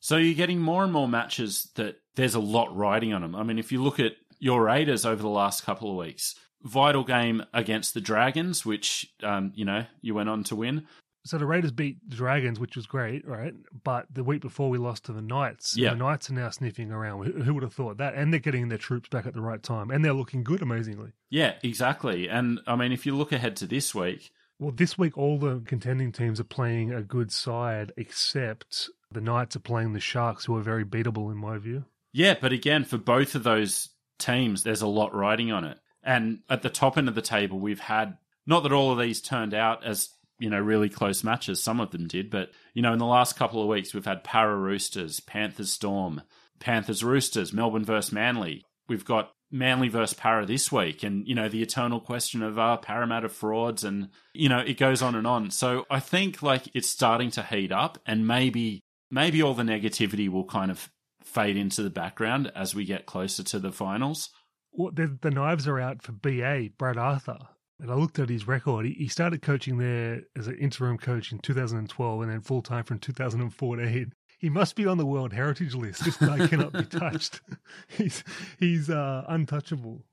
So 0.00 0.16
you're 0.16 0.34
getting 0.34 0.58
more 0.58 0.84
and 0.84 0.92
more 0.92 1.06
matches 1.08 1.70
that 1.74 1.96
there's 2.16 2.34
a 2.34 2.40
lot 2.40 2.74
riding 2.74 3.12
on 3.12 3.20
them. 3.22 3.34
I 3.36 3.42
mean, 3.42 3.58
if 3.58 3.72
you 3.72 3.82
look 3.82 4.00
at 4.00 4.12
your 4.38 4.62
Raiders 4.62 5.04
over 5.04 5.20
the 5.20 5.28
last 5.28 5.64
couple 5.64 5.90
of 5.90 5.96
weeks, 5.96 6.34
vital 6.62 7.04
game 7.04 7.44
against 7.52 7.94
the 7.94 8.00
Dragons, 8.00 8.66
which, 8.66 9.12
um, 9.22 9.52
you 9.54 9.64
know, 9.64 9.84
you 10.00 10.14
went 10.14 10.28
on 10.28 10.44
to 10.44 10.56
win. 10.56 10.86
So 11.24 11.36
the 11.36 11.46
Raiders 11.46 11.72
beat 11.72 11.98
the 12.08 12.16
Dragons, 12.16 12.58
which 12.58 12.74
was 12.74 12.86
great, 12.86 13.26
right? 13.26 13.52
But 13.84 14.06
the 14.10 14.24
week 14.24 14.40
before 14.40 14.70
we 14.70 14.78
lost 14.78 15.04
to 15.06 15.12
the 15.12 15.20
Knights. 15.20 15.76
Yeah. 15.76 15.90
The 15.90 15.96
Knights 15.96 16.30
are 16.30 16.34
now 16.34 16.48
sniffing 16.48 16.90
around. 16.90 17.26
Who 17.26 17.42
who 17.42 17.54
would 17.54 17.62
have 17.62 17.74
thought 17.74 17.98
that? 17.98 18.14
And 18.14 18.32
they're 18.32 18.40
getting 18.40 18.68
their 18.68 18.78
troops 18.78 19.08
back 19.08 19.26
at 19.26 19.34
the 19.34 19.40
right 19.40 19.62
time. 19.62 19.90
And 19.90 20.02
they're 20.04 20.14
looking 20.14 20.42
good, 20.42 20.62
amazingly. 20.62 21.12
Yeah, 21.28 21.54
exactly. 21.62 22.28
And 22.28 22.60
I 22.66 22.76
mean, 22.76 22.92
if 22.92 23.04
you 23.04 23.14
look 23.14 23.32
ahead 23.32 23.56
to 23.56 23.66
this 23.66 23.94
week, 23.94 24.30
Well, 24.58 24.72
this 24.72 24.96
week 24.96 25.18
all 25.18 25.38
the 25.38 25.60
contending 25.66 26.12
teams 26.12 26.40
are 26.40 26.44
playing 26.44 26.92
a 26.92 27.02
good 27.02 27.30
side, 27.30 27.92
except 27.96 28.88
the 29.12 29.20
Knights 29.20 29.54
are 29.56 29.60
playing 29.60 29.92
the 29.92 30.00
Sharks, 30.00 30.46
who 30.46 30.56
are 30.56 30.62
very 30.62 30.84
beatable 30.84 31.30
in 31.30 31.36
my 31.36 31.58
view. 31.58 31.84
Yeah, 32.12 32.36
but 32.40 32.52
again, 32.52 32.84
for 32.84 32.96
both 32.96 33.34
of 33.34 33.42
those 33.44 33.90
teams, 34.18 34.62
there's 34.62 34.82
a 34.82 34.86
lot 34.86 35.14
riding 35.14 35.52
on 35.52 35.64
it. 35.64 35.78
And 36.08 36.38
at 36.48 36.62
the 36.62 36.70
top 36.70 36.96
end 36.96 37.10
of 37.10 37.14
the 37.14 37.20
table, 37.20 37.58
we've 37.58 37.80
had 37.80 38.16
not 38.46 38.62
that 38.62 38.72
all 38.72 38.90
of 38.90 38.98
these 38.98 39.20
turned 39.20 39.52
out 39.52 39.84
as 39.84 40.08
you 40.38 40.48
know, 40.48 40.58
really 40.58 40.88
close 40.88 41.22
matches. 41.22 41.62
Some 41.62 41.80
of 41.80 41.90
them 41.90 42.06
did, 42.06 42.30
but 42.30 42.50
you 42.72 42.80
know, 42.80 42.94
in 42.94 42.98
the 42.98 43.04
last 43.04 43.36
couple 43.36 43.60
of 43.60 43.68
weeks, 43.68 43.92
we've 43.92 44.06
had 44.06 44.24
Para 44.24 44.56
Roosters, 44.56 45.20
Panthers 45.20 45.70
Storm, 45.70 46.22
Panthers 46.60 47.04
Roosters, 47.04 47.52
Melbourne 47.52 47.84
versus 47.84 48.12
Manly. 48.12 48.64
We've 48.88 49.04
got 49.04 49.32
Manly 49.50 49.88
versus 49.88 50.16
Para 50.16 50.46
this 50.46 50.70
week, 50.72 51.02
and 51.02 51.26
you 51.26 51.34
know 51.34 51.48
the 51.48 51.62
eternal 51.62 52.00
question 52.00 52.42
of 52.42 52.58
uh, 52.58 52.76
Parramatta 52.78 53.28
frauds, 53.28 53.84
and 53.84 54.08
you 54.32 54.48
know 54.48 54.60
it 54.60 54.78
goes 54.78 55.02
on 55.02 55.14
and 55.14 55.26
on. 55.26 55.50
So 55.50 55.84
I 55.90 56.00
think 56.00 56.42
like 56.42 56.68
it's 56.72 56.88
starting 56.88 57.30
to 57.32 57.42
heat 57.42 57.72
up, 57.72 57.98
and 58.06 58.26
maybe 58.26 58.80
maybe 59.10 59.42
all 59.42 59.54
the 59.54 59.62
negativity 59.62 60.28
will 60.28 60.46
kind 60.46 60.70
of 60.70 60.88
fade 61.22 61.56
into 61.56 61.82
the 61.82 61.90
background 61.90 62.50
as 62.54 62.74
we 62.74 62.84
get 62.84 63.06
closer 63.06 63.42
to 63.42 63.58
the 63.58 63.72
finals. 63.72 64.30
Well, 64.72 64.92
the, 64.92 65.18
the 65.20 65.30
knives 65.30 65.66
are 65.66 65.80
out 65.80 66.02
for 66.02 66.12
BA 66.12 66.70
Brad 66.78 66.96
Arthur, 66.96 67.38
and 67.80 67.90
I 67.90 67.94
looked 67.94 68.18
at 68.18 68.28
his 68.28 68.46
record. 68.46 68.86
He, 68.86 68.92
he 68.92 69.08
started 69.08 69.42
coaching 69.42 69.78
there 69.78 70.22
as 70.36 70.46
an 70.46 70.56
interim 70.58 70.98
coach 70.98 71.32
in 71.32 71.38
2012, 71.38 72.22
and 72.22 72.30
then 72.30 72.40
full 72.40 72.62
time 72.62 72.84
from 72.84 72.98
2014 72.98 74.12
he 74.38 74.48
must 74.48 74.76
be 74.76 74.86
on 74.86 74.98
the 74.98 75.06
World 75.06 75.32
Heritage 75.32 75.74
List. 75.74 76.04
This 76.04 76.16
guy 76.16 76.46
cannot 76.46 76.72
be 76.72 76.84
touched. 76.98 77.40
he's 77.88 78.22
he's 78.58 78.88
uh, 78.88 79.24
untouchable. 79.28 80.04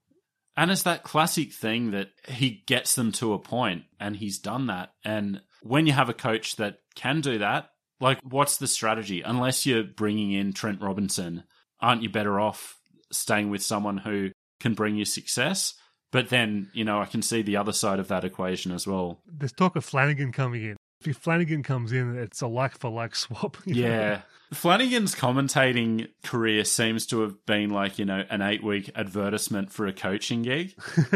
And 0.58 0.72
it's 0.72 0.84
that 0.84 1.04
classic 1.04 1.52
thing 1.52 1.92
that 1.92 2.10
he 2.28 2.64
gets 2.66 2.96
them 2.96 3.12
to 3.14 3.34
a 3.34 3.40
point, 3.40 3.84
and 4.00 4.16
he's 4.16 4.40
done 4.40 4.68
that. 4.68 4.94
And 5.04 5.42
when 5.62 5.86
you 5.86 5.92
have 5.92 6.10
a 6.10 6.14
coach 6.14 6.56
that 6.56 6.78
can 6.96 7.22
do 7.22 7.40
that, 7.40 7.70
like, 8.00 8.20
what's 8.24 8.58
the 8.58 8.68
strategy? 8.68 9.22
Unless 9.22 9.66
you're 9.66 9.84
bringing 9.84 10.32
in 10.32 10.54
Trent 10.54 10.82
Robinson, 10.82 11.44
aren't 11.82 12.04
you 12.04 12.10
better 12.10 12.40
off 12.40 12.80
staying 13.12 13.50
with 13.50 13.64
someone 13.64 13.98
who 13.98 14.32
can 14.66 14.74
bring 14.74 14.96
you 14.96 15.06
success? 15.06 15.76
But 16.12 16.30
then, 16.30 16.70
you 16.74 16.86
know, 16.86 17.02
I 17.02 17.06
can 17.06 17.22
see 17.22 17.42
the 17.42 17.58
other 17.58 17.74
side 17.74 18.00
of 18.00 18.08
that 18.08 18.24
equation 18.24 18.72
as 18.72 18.88
well. 18.88 19.20
There's 19.26 19.52
talk 19.52 19.76
of 19.76 19.84
Flanagan 19.84 20.32
coming 20.32 20.64
in 20.64 20.76
if 21.08 21.18
Flanagan 21.18 21.64
comes 21.64 21.92
in, 21.92 22.18
it's 22.18 22.42
a 22.42 22.48
like 22.48 22.78
for 22.78 22.90
like 22.90 23.16
swap. 23.16 23.58
Yeah. 23.66 23.88
Know? 23.88 24.22
Flanagan's 24.54 25.16
commentating 25.16 26.08
career 26.24 26.64
seems 26.64 27.08
to 27.08 27.22
have 27.22 27.46
been 27.46 27.72
like, 27.72 27.98
you 28.00 28.06
know, 28.06 28.24
an 28.30 28.42
eight 28.42 28.64
week 28.64 28.92
advertisement 28.96 29.72
for 29.72 29.88
a 29.88 29.94
coaching 29.94 30.44
gig. 30.44 30.76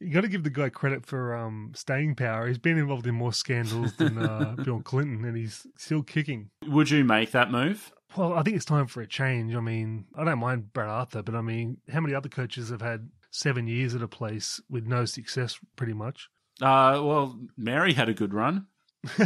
you 0.00 0.10
got 0.10 0.22
to 0.22 0.28
give 0.28 0.44
the 0.44 0.50
guy 0.50 0.70
credit 0.70 1.04
for 1.04 1.36
um, 1.36 1.72
staying 1.76 2.14
power. 2.16 2.48
He's 2.48 2.58
been 2.58 2.78
involved 2.78 3.06
in 3.06 3.14
more 3.14 3.34
scandals 3.34 3.94
than 3.96 4.18
uh, 4.18 4.56
Bill 4.64 4.80
Clinton, 4.80 5.24
and 5.26 5.36
he's 5.36 5.66
still 5.76 6.02
kicking. 6.02 6.50
Would 6.66 6.90
you 6.90 7.04
make 7.04 7.32
that 7.32 7.50
move? 7.50 7.92
Well, 8.16 8.34
I 8.34 8.42
think 8.42 8.56
it's 8.56 8.64
time 8.64 8.86
for 8.86 9.00
a 9.00 9.06
change. 9.06 9.54
I 9.54 9.60
mean, 9.60 10.06
I 10.16 10.24
don't 10.24 10.38
mind 10.38 10.72
Brad 10.72 10.88
Arthur, 10.88 11.22
but 11.22 11.34
I 11.34 11.40
mean, 11.40 11.78
how 11.92 12.00
many 12.00 12.14
other 12.14 12.28
coaches 12.28 12.70
have 12.70 12.82
had 12.82 13.08
seven 13.34 13.66
years 13.66 13.94
at 13.94 14.02
a 14.02 14.08
place 14.08 14.60
with 14.70 14.86
no 14.86 15.04
success, 15.04 15.58
pretty 15.76 15.92
much. 15.92 16.28
Uh, 16.62 17.02
well, 17.02 17.36
Mary 17.56 17.92
had 17.92 18.08
a 18.08 18.14
good 18.14 18.32
run. 18.32 18.66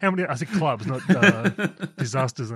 How 0.00 0.10
many? 0.10 0.24
I 0.24 0.34
said 0.34 0.48
clubs, 0.48 0.86
not 0.86 1.02
uh, 1.08 1.48
disasters. 1.98 2.50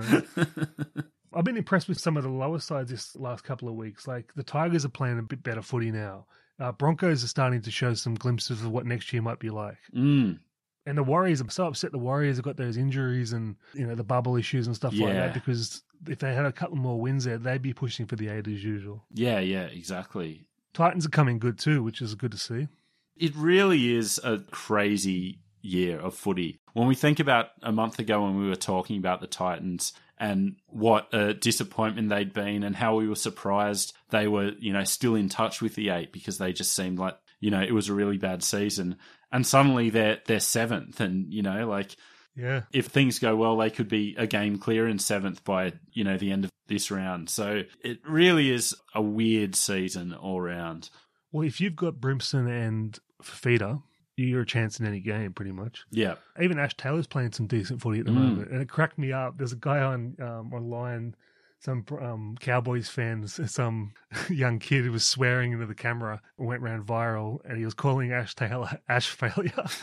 I've 1.33 1.45
been 1.45 1.57
impressed 1.57 1.88
with 1.88 2.00
some 2.00 2.17
of 2.17 2.25
the 2.25 2.31
lower 2.31 2.59
sides 2.59 2.90
this 2.90 3.14
last 3.14 3.45
couple 3.45 3.69
of 3.69 3.75
weeks. 3.75 4.09
Like 4.09 4.33
the 4.35 4.43
Tigers 4.43 4.85
are 4.85 4.88
playing 4.88 5.19
a 5.19 5.23
bit 5.23 5.43
better 5.43 5.62
footy 5.62 5.93
now. 5.93 6.26
Uh, 6.59 6.73
Broncos 6.73 7.23
are 7.23 7.29
starting 7.29 7.62
to 7.62 7.71
show 7.71 7.95
some 7.95 8.14
glimpses 8.14 8.62
of 8.62 8.71
what 8.71 8.85
next 8.85 9.12
year 9.12 9.23
might 9.23 9.38
be 9.38 9.50
like. 9.50 9.79
Mm. 9.95 10.40
And 10.87 10.97
the 10.97 11.03
Warriors, 11.03 11.41
I'm 11.41 11.51
so 11.51 11.67
upset 11.67 11.93
the 11.93 11.99
Warriors 11.99 12.37
have 12.37 12.45
got 12.45 12.57
those 12.57 12.77
injuries 12.77 13.33
and 13.33 13.57
you 13.75 13.87
know 13.87 13.95
the 13.95 14.05
bubble 14.05 14.37
issues 14.37 14.67
and 14.67 14.75
stuff 14.75 14.93
yeah. 14.93 15.07
like 15.07 15.15
that 15.15 15.35
because 15.35 15.83
if 16.07 16.19
they 16.19 16.35
had 16.35 16.47
a 16.47 16.53
couple 16.53 16.77
more 16.77 17.01
wins 17.01 17.25
there, 17.25 17.39
they'd 17.39 17.63
be 17.63 17.75
pushing 17.75 18.07
for 18.07 18.17
the 18.17 18.29
eight 18.29 18.49
as 18.49 18.65
usual. 18.65 19.05
Yeah, 19.13 19.41
yeah, 19.41 19.65
exactly. 19.65 20.47
Titans 20.73 21.05
are 21.07 21.11
coming 21.11 21.39
good 21.39 21.59
too, 21.59 21.83
which 21.83 22.01
is 22.01 22.15
good 22.15 22.33
to 22.33 22.39
see. 22.39 22.69
It 23.17 23.35
really 23.37 23.95
is 23.95 24.19
a 24.25 24.39
crazy 24.51 25.41
year 25.61 25.99
of 25.99 26.15
footy. 26.15 26.59
When 26.73 26.89
we 26.89 26.95
think 26.95 27.21
about 27.21 27.49
a 27.63 27.73
month 27.73 27.99
ago 27.99 28.23
when 28.23 28.39
we 28.39 28.49
were 28.49 28.57
talking 28.57 28.99
about 28.99 29.21
the 29.21 29.27
Titans 29.27 29.93
and 30.19 30.57
what 30.67 31.13
a 31.13 31.35
disappointment 31.35 32.09
they'd 32.09 32.33
been 32.33 32.63
and 32.63 32.77
how 32.77 32.97
we 32.97 33.09
were 33.09 33.15
surprised 33.15 33.95
they 34.11 34.29
were, 34.29 34.53
you 34.59 34.73
know, 34.73 34.85
still 34.85 35.15
in 35.15 35.29
touch 35.29 35.61
with 35.61 35.75
the 35.75 35.91
eight 35.91 36.13
because 36.13 36.39
they 36.39 36.53
just 36.53 36.75
seemed 36.75 36.99
like, 36.99 37.17
you 37.41 37.51
know, 37.51 37.63
it 37.63 37.73
was 37.73 37.89
a 37.89 37.95
really 37.95 38.19
bad 38.19 38.43
season. 38.43 38.97
And 39.33 39.47
suddenly 39.47 39.91
they're 39.91 40.19
they're 40.27 40.41
seventh 40.41 41.01
and, 41.01 41.33
you 41.33 41.43
know, 41.43 41.69
like 41.69 41.97
yeah. 42.37 42.63
If 42.73 42.87
things 42.87 43.19
go 43.19 43.37
well, 43.37 43.57
they 43.57 43.71
could 43.71 43.89
be 43.89 44.15
a 44.17 44.27
game 44.27 44.59
clear 44.59 44.87
in 44.89 44.99
seventh 44.99 45.45
by, 45.45 45.73
you 45.93 46.05
know, 46.05 46.17
the 46.17 46.31
end 46.31 46.45
of 46.45 46.51
this 46.69 46.91
round. 46.91 47.29
So 47.29 47.65
it 47.83 47.99
really 48.07 48.51
is 48.51 48.75
a 48.95 49.03
weird 49.03 49.55
season 49.55 50.15
all 50.15 50.41
round. 50.41 50.91
Well, 51.33 51.47
if 51.47 51.61
you've 51.61 51.77
got 51.77 51.95
Brimson 52.01 52.49
and 52.49 52.99
Fifita, 53.23 53.83
you're 54.17 54.43
a 54.43 54.47
chance 54.47 54.79
in 54.79 54.87
any 54.87 55.01
game, 55.01 55.33
pretty 55.33 55.53
much. 55.53 55.85
Yeah. 55.91 56.15
Even 56.41 56.59
Ash 56.59 56.77
Taylor's 56.77 57.07
playing 57.07 57.33
some 57.33 57.47
decent 57.47 57.81
footy 57.81 58.01
at 58.01 58.07
the 58.07 58.13
mm. 58.13 58.17
moment, 58.17 58.51
and 58.51 58.63
it 58.63 58.69
cracked 58.69 58.99
me 58.99 59.13
up. 59.13 59.37
There's 59.37 59.53
a 59.53 59.57
guy 59.57 59.81
on 59.81 60.17
um, 60.21 60.53
online, 60.53 61.15
some 61.61 61.85
um, 62.00 62.37
Cowboys 62.40 62.88
fans, 62.88 63.38
some 63.52 63.93
young 64.29 64.59
kid 64.59 64.85
who 64.85 64.93
was 64.93 65.05
swearing 65.05 65.52
into 65.52 65.67
the 65.67 65.75
camera 65.75 66.21
went 66.37 66.62
around 66.62 66.87
viral, 66.87 67.38
and 67.45 67.59
he 67.59 67.64
was 67.64 67.75
calling 67.75 68.12
Ash 68.12 68.35
Taylor 68.35 68.81
Ash 68.88 69.09
failure. 69.09 69.52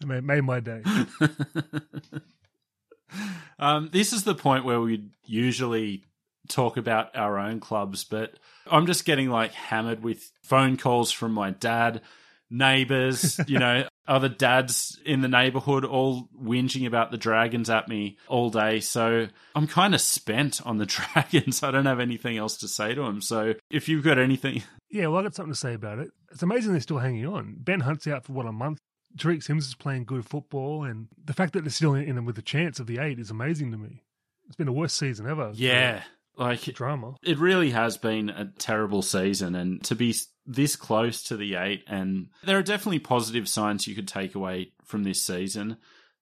it 0.00 0.24
made 0.24 0.42
my 0.42 0.60
day. 0.60 0.82
um, 3.58 3.88
this 3.92 4.12
is 4.12 4.24
the 4.24 4.34
point 4.34 4.64
where 4.64 4.80
we 4.80 5.08
usually 5.24 6.04
talk 6.48 6.76
about 6.76 7.16
our 7.16 7.38
own 7.38 7.60
clubs, 7.60 8.04
but 8.04 8.34
I'm 8.66 8.86
just 8.86 9.04
getting 9.04 9.30
like 9.30 9.52
hammered 9.52 10.02
with 10.02 10.30
phone 10.42 10.76
calls 10.76 11.10
from 11.10 11.32
my 11.32 11.50
dad, 11.50 12.02
neighbors, 12.52 13.40
you 13.48 13.58
know, 13.58 13.84
other 14.06 14.28
dads 14.28 14.98
in 15.04 15.22
the 15.22 15.28
neighborhood 15.28 15.84
all 15.84 16.28
whinging 16.40 16.86
about 16.86 17.10
the 17.10 17.16
Dragons 17.16 17.70
at 17.70 17.88
me 17.88 18.18
all 18.28 18.50
day. 18.50 18.80
So 18.80 19.28
I'm 19.54 19.66
kind 19.66 19.94
of 19.94 20.00
spent 20.00 20.64
on 20.64 20.78
the 20.78 20.86
Dragons. 21.14 21.62
I 21.62 21.70
don't 21.70 21.86
have 21.86 22.00
anything 22.00 22.36
else 22.36 22.58
to 22.58 22.68
say 22.68 22.94
to 22.94 23.02
them. 23.02 23.20
So 23.20 23.54
if 23.70 23.88
you've 23.88 24.04
got 24.04 24.18
anything. 24.18 24.62
Yeah, 24.94 25.06
well, 25.06 25.20
I 25.20 25.22
got 25.22 25.34
something 25.34 25.54
to 25.54 25.58
say 25.58 25.72
about 25.72 26.00
it. 26.00 26.10
It's 26.32 26.42
amazing 26.42 26.72
they're 26.72 26.80
still 26.82 26.98
hanging 26.98 27.26
on. 27.26 27.56
Ben 27.58 27.80
Hunt's 27.80 28.06
out 28.06 28.26
for 28.26 28.34
what, 28.34 28.44
a 28.44 28.52
month? 28.52 28.78
Tariq 29.16 29.42
Sims 29.42 29.66
is 29.66 29.74
playing 29.74 30.04
good 30.04 30.26
football, 30.26 30.84
and 30.84 31.08
the 31.24 31.32
fact 31.32 31.54
that 31.54 31.62
they're 31.62 31.70
still 31.70 31.94
in 31.94 32.14
them 32.14 32.26
with 32.26 32.36
a 32.36 32.42
chance 32.42 32.78
of 32.78 32.86
the 32.86 32.98
eight 32.98 33.18
is 33.18 33.30
amazing 33.30 33.72
to 33.72 33.78
me. 33.78 34.02
It's 34.46 34.56
been 34.56 34.66
the 34.66 34.72
worst 34.72 34.98
season 34.98 35.26
ever. 35.26 35.50
Yeah, 35.54 36.02
like 36.42 36.62
drama. 36.74 37.14
It 37.22 37.38
really 37.38 37.70
has 37.70 37.96
been 37.96 38.28
a 38.30 38.46
terrible 38.58 39.02
season, 39.02 39.54
and 39.54 39.82
to 39.84 39.94
be 39.94 40.14
this 40.46 40.76
close 40.76 41.22
to 41.24 41.36
the 41.36 41.56
eight, 41.56 41.84
and 41.86 42.28
there 42.44 42.58
are 42.58 42.62
definitely 42.62 42.98
positive 42.98 43.48
signs 43.48 43.86
you 43.86 43.94
could 43.94 44.08
take 44.08 44.34
away 44.34 44.72
from 44.84 45.04
this 45.04 45.22
season, 45.22 45.76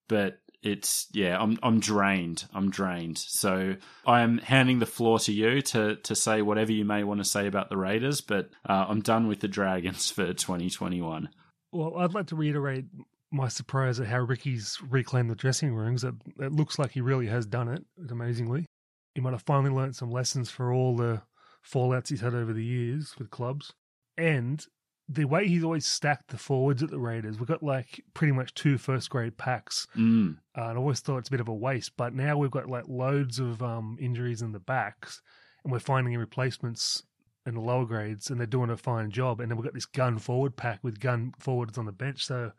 but 0.07 0.39
it's 0.63 1.07
yeah, 1.11 1.41
I'm 1.41 1.57
I'm 1.63 1.79
drained. 1.79 2.45
I'm 2.53 2.69
drained. 2.69 3.17
So 3.17 3.75
I 4.05 4.21
am 4.21 4.37
handing 4.37 4.79
the 4.79 4.85
floor 4.85 5.19
to 5.19 5.33
you 5.33 5.61
to 5.63 5.95
to 5.95 6.15
say 6.15 6.41
whatever 6.41 6.71
you 6.71 6.85
may 6.85 7.03
want 7.03 7.19
to 7.19 7.25
say 7.25 7.47
about 7.47 7.69
the 7.69 7.77
Raiders, 7.77 8.21
but 8.21 8.49
uh, 8.67 8.85
I'm 8.87 9.01
done 9.01 9.27
with 9.27 9.39
the 9.39 9.47
Dragons 9.47 10.11
for 10.11 10.27
2021. 10.33 11.29
Well, 11.71 11.97
I'd 11.97 12.13
like 12.13 12.27
to 12.27 12.35
reiterate 12.35 12.85
my 13.31 13.47
surprise 13.47 13.99
at 13.99 14.07
how 14.07 14.19
Ricky's 14.19 14.77
reclaimed 14.89 15.29
the 15.29 15.35
dressing 15.35 15.73
rooms. 15.73 16.03
It, 16.03 16.15
it 16.37 16.51
looks 16.51 16.77
like 16.77 16.91
he 16.91 17.01
really 17.01 17.27
has 17.27 17.45
done 17.45 17.69
it, 17.69 17.83
amazingly. 18.09 18.67
He 19.13 19.21
might 19.21 19.31
have 19.33 19.43
finally 19.43 19.71
learnt 19.71 19.95
some 19.95 20.11
lessons 20.11 20.49
for 20.49 20.73
all 20.73 20.95
the 20.95 21.21
fallouts 21.65 22.09
he's 22.09 22.21
had 22.21 22.33
over 22.33 22.53
the 22.53 22.63
years 22.63 23.15
with 23.17 23.29
clubs. 23.29 23.73
And 24.17 24.65
the 25.07 25.25
way 25.25 25.47
he's 25.47 25.63
always 25.63 25.85
stacked 25.85 26.29
the 26.29 26.37
forwards 26.37 26.81
at 26.81 26.89
the 26.89 26.99
Raiders, 26.99 27.37
we've 27.37 27.47
got 27.47 27.63
like 27.63 28.03
pretty 28.13 28.31
much 28.31 28.53
two 28.53 28.77
first 28.77 29.09
grade 29.09 29.37
packs. 29.37 29.87
Mm. 29.95 30.37
Uh, 30.57 30.61
and 30.61 30.77
I 30.77 30.81
always 30.81 31.01
thought 31.01 31.17
it's 31.17 31.27
a 31.27 31.31
bit 31.31 31.41
of 31.41 31.49
a 31.49 31.53
waste, 31.53 31.93
but 31.97 32.13
now 32.13 32.37
we've 32.37 32.51
got 32.51 32.69
like 32.69 32.87
loads 32.87 33.39
of 33.39 33.61
um, 33.61 33.97
injuries 33.99 34.41
in 34.41 34.53
the 34.53 34.59
backs, 34.59 35.21
and 35.63 35.71
we're 35.71 35.79
finding 35.79 36.15
replacements 36.17 37.03
in 37.45 37.55
the 37.55 37.61
lower 37.61 37.85
grades, 37.85 38.29
and 38.29 38.39
they're 38.39 38.47
doing 38.47 38.69
a 38.69 38.77
fine 38.77 39.11
job. 39.11 39.41
And 39.41 39.49
then 39.49 39.57
we've 39.57 39.65
got 39.65 39.73
this 39.73 39.85
gun 39.85 40.17
forward 40.17 40.55
pack 40.55 40.79
with 40.83 40.99
gun 40.99 41.33
forwards 41.39 41.77
on 41.77 41.85
the 41.85 41.91
bench. 41.91 42.25
So 42.25 42.51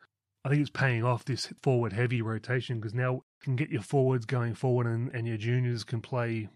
I 0.45 0.49
think 0.49 0.61
it's 0.61 0.71
paying 0.71 1.05
off 1.05 1.25
this 1.25 1.53
forward 1.63 1.93
heavy 1.93 2.21
rotation 2.21 2.81
because 2.81 2.95
now 2.95 3.13
you 3.13 3.23
can 3.43 3.57
get 3.57 3.71
your 3.71 3.83
forwards 3.83 4.27
going 4.27 4.55
forward, 4.55 4.87
and, 4.87 5.11
and 5.15 5.27
your 5.27 5.37
juniors 5.37 5.85
can 5.85 6.01
play 6.01 6.49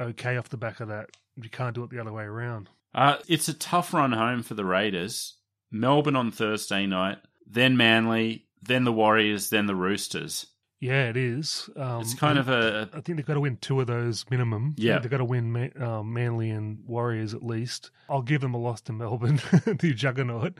okay 0.00 0.36
off 0.36 0.48
the 0.48 0.56
back 0.56 0.80
of 0.80 0.88
that. 0.88 1.10
You 1.36 1.50
can't 1.50 1.74
do 1.74 1.84
it 1.84 1.90
the 1.90 1.98
other 1.98 2.12
way 2.12 2.24
around. 2.24 2.68
Uh, 2.94 3.16
it's 3.28 3.48
a 3.48 3.54
tough 3.54 3.92
run 3.92 4.12
home 4.12 4.42
for 4.42 4.54
the 4.54 4.64
Raiders. 4.64 5.34
Melbourne 5.70 6.16
on 6.16 6.30
Thursday 6.30 6.86
night, 6.86 7.18
then 7.46 7.76
Manly, 7.76 8.46
then 8.62 8.84
the 8.84 8.92
Warriors, 8.92 9.50
then 9.50 9.66
the 9.66 9.74
Roosters. 9.74 10.46
Yeah, 10.80 11.08
it 11.08 11.16
is. 11.16 11.68
Um, 11.76 12.02
it's 12.02 12.14
kind 12.14 12.38
of 12.38 12.48
a. 12.48 12.90
I 12.92 13.00
think 13.00 13.16
they've 13.16 13.24
got 13.24 13.34
to 13.34 13.40
win 13.40 13.56
two 13.56 13.80
of 13.80 13.86
those 13.86 14.24
minimum. 14.30 14.74
Yeah, 14.76 14.98
they've 14.98 15.10
got 15.10 15.18
to 15.18 15.24
win 15.24 15.50
Man, 15.50 15.72
um, 15.82 16.12
Manly 16.12 16.50
and 16.50 16.78
Warriors 16.86 17.32
at 17.32 17.42
least. 17.42 17.90
I'll 18.08 18.22
give 18.22 18.42
them 18.42 18.54
a 18.54 18.58
loss 18.58 18.82
to 18.82 18.92
Melbourne, 18.92 19.36
the 19.64 19.94
juggernaut. 19.94 20.54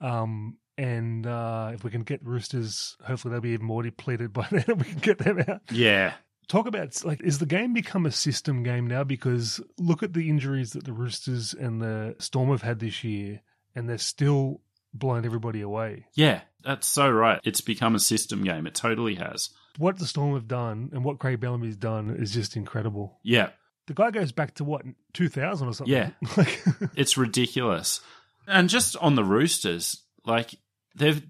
Um, 0.00 0.56
and 0.78 1.26
uh, 1.26 1.70
if 1.74 1.84
we 1.84 1.90
can 1.90 2.02
get 2.02 2.24
Roosters, 2.24 2.96
hopefully 3.04 3.32
they'll 3.32 3.40
be 3.40 3.50
even 3.50 3.66
more 3.66 3.82
depleted 3.82 4.32
by 4.32 4.46
then. 4.50 4.64
we 4.78 4.84
can 4.84 4.98
get 4.98 5.18
them 5.18 5.42
out. 5.48 5.62
Yeah, 5.70 6.14
Talk 6.48 6.66
about 6.68 7.04
like, 7.04 7.20
is 7.22 7.38
the 7.40 7.46
game 7.46 7.72
become 7.72 8.06
a 8.06 8.12
system 8.12 8.62
game 8.62 8.86
now? 8.86 9.02
Because 9.02 9.60
look 9.78 10.02
at 10.04 10.12
the 10.12 10.28
injuries 10.28 10.72
that 10.72 10.84
the 10.84 10.92
Roosters 10.92 11.54
and 11.54 11.82
the 11.82 12.14
Storm 12.20 12.50
have 12.50 12.62
had 12.62 12.78
this 12.78 13.02
year, 13.02 13.40
and 13.74 13.88
they're 13.88 13.98
still 13.98 14.60
blowing 14.94 15.24
everybody 15.24 15.60
away. 15.60 16.06
Yeah, 16.14 16.42
that's 16.62 16.86
so 16.86 17.10
right. 17.10 17.40
It's 17.44 17.60
become 17.60 17.94
a 17.96 17.98
system 17.98 18.44
game. 18.44 18.66
It 18.66 18.74
totally 18.76 19.16
has. 19.16 19.50
What 19.78 19.98
the 19.98 20.06
Storm 20.06 20.34
have 20.34 20.46
done 20.48 20.90
and 20.92 21.04
what 21.04 21.18
Craig 21.18 21.40
Bellamy's 21.40 21.76
done 21.76 22.10
is 22.10 22.32
just 22.32 22.56
incredible. 22.56 23.18
Yeah, 23.24 23.50
The 23.88 23.94
guy 23.94 24.10
goes 24.10 24.30
back 24.32 24.54
to 24.54 24.64
what, 24.64 24.82
2000 25.14 25.68
or 25.68 25.74
something? 25.74 25.92
Yeah. 25.92 26.10
Like, 26.36 26.62
it's 26.94 27.18
ridiculous. 27.18 28.00
And 28.46 28.68
just 28.70 28.96
on 28.98 29.16
the 29.16 29.24
Roosters, 29.24 30.02
like 30.24 30.54
they're 30.96 31.20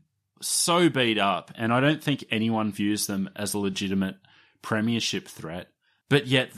so 0.40 0.88
beat 0.88 1.18
up, 1.18 1.50
and 1.56 1.72
I 1.72 1.80
don't 1.80 2.02
think 2.02 2.24
anyone 2.30 2.72
views 2.72 3.06
them 3.06 3.28
as 3.36 3.52
a 3.54 3.58
legitimate 3.58 4.16
premiership 4.62 5.28
threat, 5.28 5.68
but 6.08 6.26
yet 6.26 6.50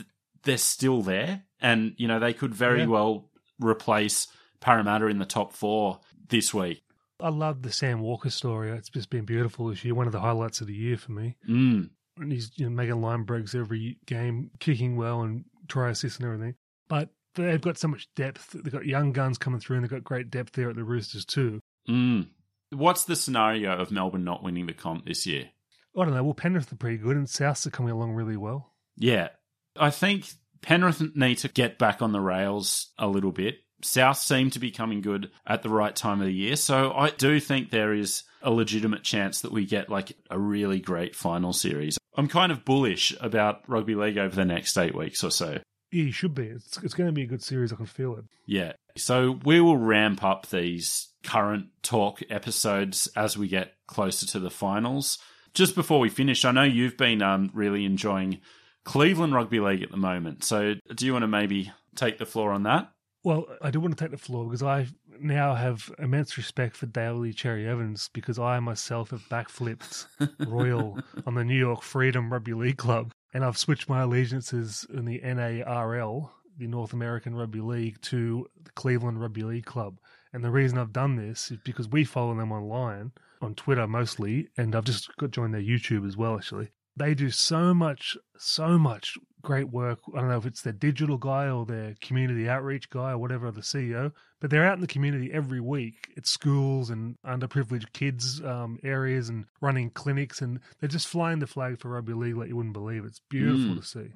they're 0.43 0.57
still 0.57 1.01
there. 1.01 1.43
And, 1.61 1.93
you 1.97 2.07
know, 2.07 2.19
they 2.19 2.33
could 2.33 2.53
very 2.55 2.79
Yeah. 2.81 2.85
well 2.87 3.29
replace 3.59 4.27
Parramatta 4.61 5.07
in 5.07 5.19
the 5.19 5.25
top 5.25 5.53
four 5.53 5.99
this 6.29 6.53
week. 6.53 6.83
I 7.19 7.29
love 7.29 7.61
the 7.63 7.71
Sam 7.71 7.99
Walker 7.99 8.29
story. 8.29 8.71
It's 8.71 8.89
just 8.89 9.09
been 9.09 9.25
beautiful 9.25 9.67
this 9.67 9.83
year. 9.83 9.93
One 9.93 10.07
of 10.07 10.13
the 10.13 10.21
highlights 10.21 10.61
of 10.61 10.67
the 10.67 10.75
year 10.75 10.97
for 10.97 11.11
me. 11.11 11.35
Mm. 11.47 11.89
and 12.17 12.31
he's 12.33 12.51
you 12.57 12.65
know, 12.65 12.75
making 12.75 13.01
line 13.01 13.23
breaks 13.23 13.55
every 13.55 13.97
game, 14.05 14.51
kicking 14.59 14.97
well 14.97 15.21
and 15.21 15.45
try 15.69 15.89
assists 15.89 16.19
and 16.19 16.25
everything. 16.27 16.55
But 16.89 17.09
they've 17.35 17.61
got 17.61 17.77
so 17.77 17.87
much 17.87 18.07
depth. 18.15 18.51
They've 18.51 18.73
got 18.73 18.85
young 18.85 19.13
guns 19.13 19.37
coming 19.37 19.61
through, 19.61 19.77
and 19.77 19.83
they've 19.85 19.89
got 19.91 20.03
great 20.03 20.29
depth 20.29 20.51
there 20.53 20.69
at 20.69 20.75
the 20.75 20.83
Roosters 20.83 21.23
too. 21.25 21.61
Mm. 21.87 22.27
What's 22.71 23.05
the 23.05 23.15
scenario 23.15 23.73
of 23.73 23.91
Melbourne 23.91 24.23
not 24.23 24.43
winning 24.43 24.67
the 24.67 24.73
comp 24.73 25.05
this 25.05 25.25
year? 25.25 25.49
I 25.97 26.05
don't 26.05 26.13
know. 26.13 26.23
Well, 26.23 26.33
Penrith 26.33 26.71
are 26.71 26.77
pretty 26.77 26.97
good, 26.97 27.17
and 27.17 27.27
Souths 27.27 27.65
are 27.65 27.71
coming 27.71 27.91
along 27.91 28.11
really 28.11 28.37
well. 28.37 28.73
Yeah. 28.95 29.29
I 29.77 29.89
think 29.89 30.31
Penrith 30.61 31.15
need 31.15 31.39
to 31.39 31.47
get 31.47 31.79
back 31.79 32.01
on 32.01 32.11
the 32.11 32.21
rails 32.21 32.91
a 32.97 33.07
little 33.07 33.31
bit. 33.31 33.59
South 33.81 34.17
seem 34.17 34.49
to 34.51 34.59
be 34.59 34.71
coming 34.71 35.01
good 35.01 35.31
at 35.47 35.63
the 35.63 35.69
right 35.69 35.95
time 35.95 36.19
of 36.19 36.27
the 36.27 36.33
year. 36.33 36.55
So 36.57 36.91
I 36.91 37.11
do 37.11 37.39
think 37.39 37.69
there 37.69 37.93
is 37.93 38.23
a 38.41 38.51
legitimate 38.51 39.03
chance 39.03 39.41
that 39.41 39.51
we 39.51 39.65
get 39.65 39.89
like 39.89 40.17
a 40.29 40.37
really 40.37 40.79
great 40.79 41.15
final 41.15 41.53
series. 41.53 41.97
I'm 42.15 42.27
kind 42.27 42.51
of 42.51 42.65
bullish 42.65 43.15
about 43.21 43.61
rugby 43.67 43.95
league 43.95 44.17
over 44.17 44.35
the 44.35 44.45
next 44.45 44.77
eight 44.77 44.95
weeks 44.95 45.23
or 45.23 45.31
so. 45.31 45.59
Yeah, 45.91 46.03
you 46.03 46.11
should 46.11 46.35
be. 46.35 46.47
It's, 46.47 46.77
it's 46.83 46.93
going 46.93 47.07
to 47.07 47.13
be 47.13 47.23
a 47.23 47.27
good 47.27 47.43
series. 47.43 47.73
I 47.73 47.75
can 47.75 47.85
feel 47.85 48.15
it. 48.15 48.25
Yeah. 48.45 48.73
So 48.97 49.39
we 49.43 49.59
will 49.61 49.77
ramp 49.77 50.23
up 50.23 50.47
these 50.47 51.09
current 51.23 51.67
talk 51.81 52.21
episodes 52.29 53.07
as 53.15 53.37
we 53.37 53.47
get 53.47 53.73
closer 53.87 54.25
to 54.27 54.39
the 54.39 54.49
finals. 54.49 55.17
Just 55.53 55.75
before 55.75 55.99
we 55.99 56.09
finish, 56.09 56.45
I 56.45 56.51
know 56.51 56.63
you've 56.63 56.97
been 56.97 57.21
um, 57.21 57.49
really 57.53 57.85
enjoying 57.85 58.39
Cleveland 58.85 59.33
Rugby 59.33 59.59
League 59.59 59.83
at 59.83 59.91
the 59.91 59.97
moment. 59.97 60.43
So 60.43 60.75
do 60.93 61.05
you 61.05 61.13
want 61.13 61.23
to 61.23 61.27
maybe 61.27 61.71
take 61.95 62.17
the 62.17 62.25
floor 62.25 62.51
on 62.51 62.63
that? 62.63 62.91
Well, 63.23 63.47
I 63.61 63.71
do 63.71 63.79
want 63.79 63.97
to 63.97 64.01
take 64.03 64.11
the 64.11 64.17
floor 64.17 64.45
because 64.45 64.63
I 64.63 64.87
now 65.19 65.53
have 65.53 65.91
immense 65.99 66.37
respect 66.37 66.77
for 66.77 66.85
Daly 66.85 67.33
Cherry 67.33 67.67
Evans 67.67 68.09
because 68.13 68.39
I 68.39 68.59
myself 68.59 69.09
have 69.09 69.27
backflipped 69.27 70.05
Royal 70.47 70.97
on 71.25 71.35
the 71.35 71.43
New 71.43 71.57
York 71.57 71.81
Freedom 71.81 72.31
Rugby 72.31 72.53
League 72.53 72.77
Club 72.77 73.11
and 73.33 73.43
I've 73.43 73.57
switched 73.57 73.89
my 73.89 74.01
allegiances 74.01 74.85
in 74.93 75.05
the 75.05 75.19
NARL, 75.19 76.31
the 76.57 76.67
North 76.67 76.93
American 76.93 77.35
Rugby 77.35 77.61
League, 77.61 78.01
to 78.03 78.47
the 78.63 78.71
Cleveland 78.71 79.21
Rugby 79.21 79.43
League 79.43 79.65
Club. 79.65 79.99
And 80.33 80.43
the 80.43 80.51
reason 80.51 80.77
I've 80.77 80.93
done 80.93 81.15
this 81.15 81.51
is 81.51 81.57
because 81.63 81.87
we 81.87 82.03
follow 82.03 82.35
them 82.35 82.51
online, 82.51 83.11
on 83.41 83.55
Twitter 83.55 83.87
mostly, 83.87 84.49
and 84.57 84.75
I've 84.75 84.85
just 84.85 85.15
got 85.17 85.31
joined 85.31 85.53
their 85.53 85.61
YouTube 85.61 86.05
as 86.05 86.17
well, 86.17 86.35
actually. 86.35 86.69
They 86.95 87.13
do 87.13 87.29
so 87.29 87.73
much, 87.73 88.17
so 88.37 88.77
much 88.77 89.17
great 89.41 89.69
work. 89.69 89.99
I 90.13 90.19
don't 90.19 90.29
know 90.29 90.37
if 90.37 90.45
it's 90.45 90.61
their 90.61 90.73
digital 90.73 91.17
guy 91.17 91.49
or 91.49 91.65
their 91.65 91.95
community 92.01 92.49
outreach 92.49 92.89
guy 92.89 93.11
or 93.11 93.17
whatever, 93.17 93.51
the 93.51 93.61
CEO, 93.61 94.11
but 94.41 94.49
they're 94.49 94.65
out 94.65 94.75
in 94.75 94.81
the 94.81 94.87
community 94.87 95.31
every 95.31 95.61
week 95.61 96.09
at 96.17 96.27
schools 96.27 96.89
and 96.89 97.15
underprivileged 97.25 97.91
kids 97.93 98.41
um, 98.43 98.79
areas 98.83 99.29
and 99.29 99.45
running 99.61 99.89
clinics, 99.91 100.41
and 100.41 100.59
they're 100.79 100.89
just 100.89 101.07
flying 101.07 101.39
the 101.39 101.47
flag 101.47 101.79
for 101.79 101.89
rugby 101.89 102.13
league 102.13 102.35
like 102.37 102.49
you 102.49 102.55
wouldn't 102.55 102.73
believe. 102.73 103.05
It's 103.05 103.21
beautiful 103.29 103.75
Mm. 103.75 103.79
to 103.81 103.85
see. 103.85 104.11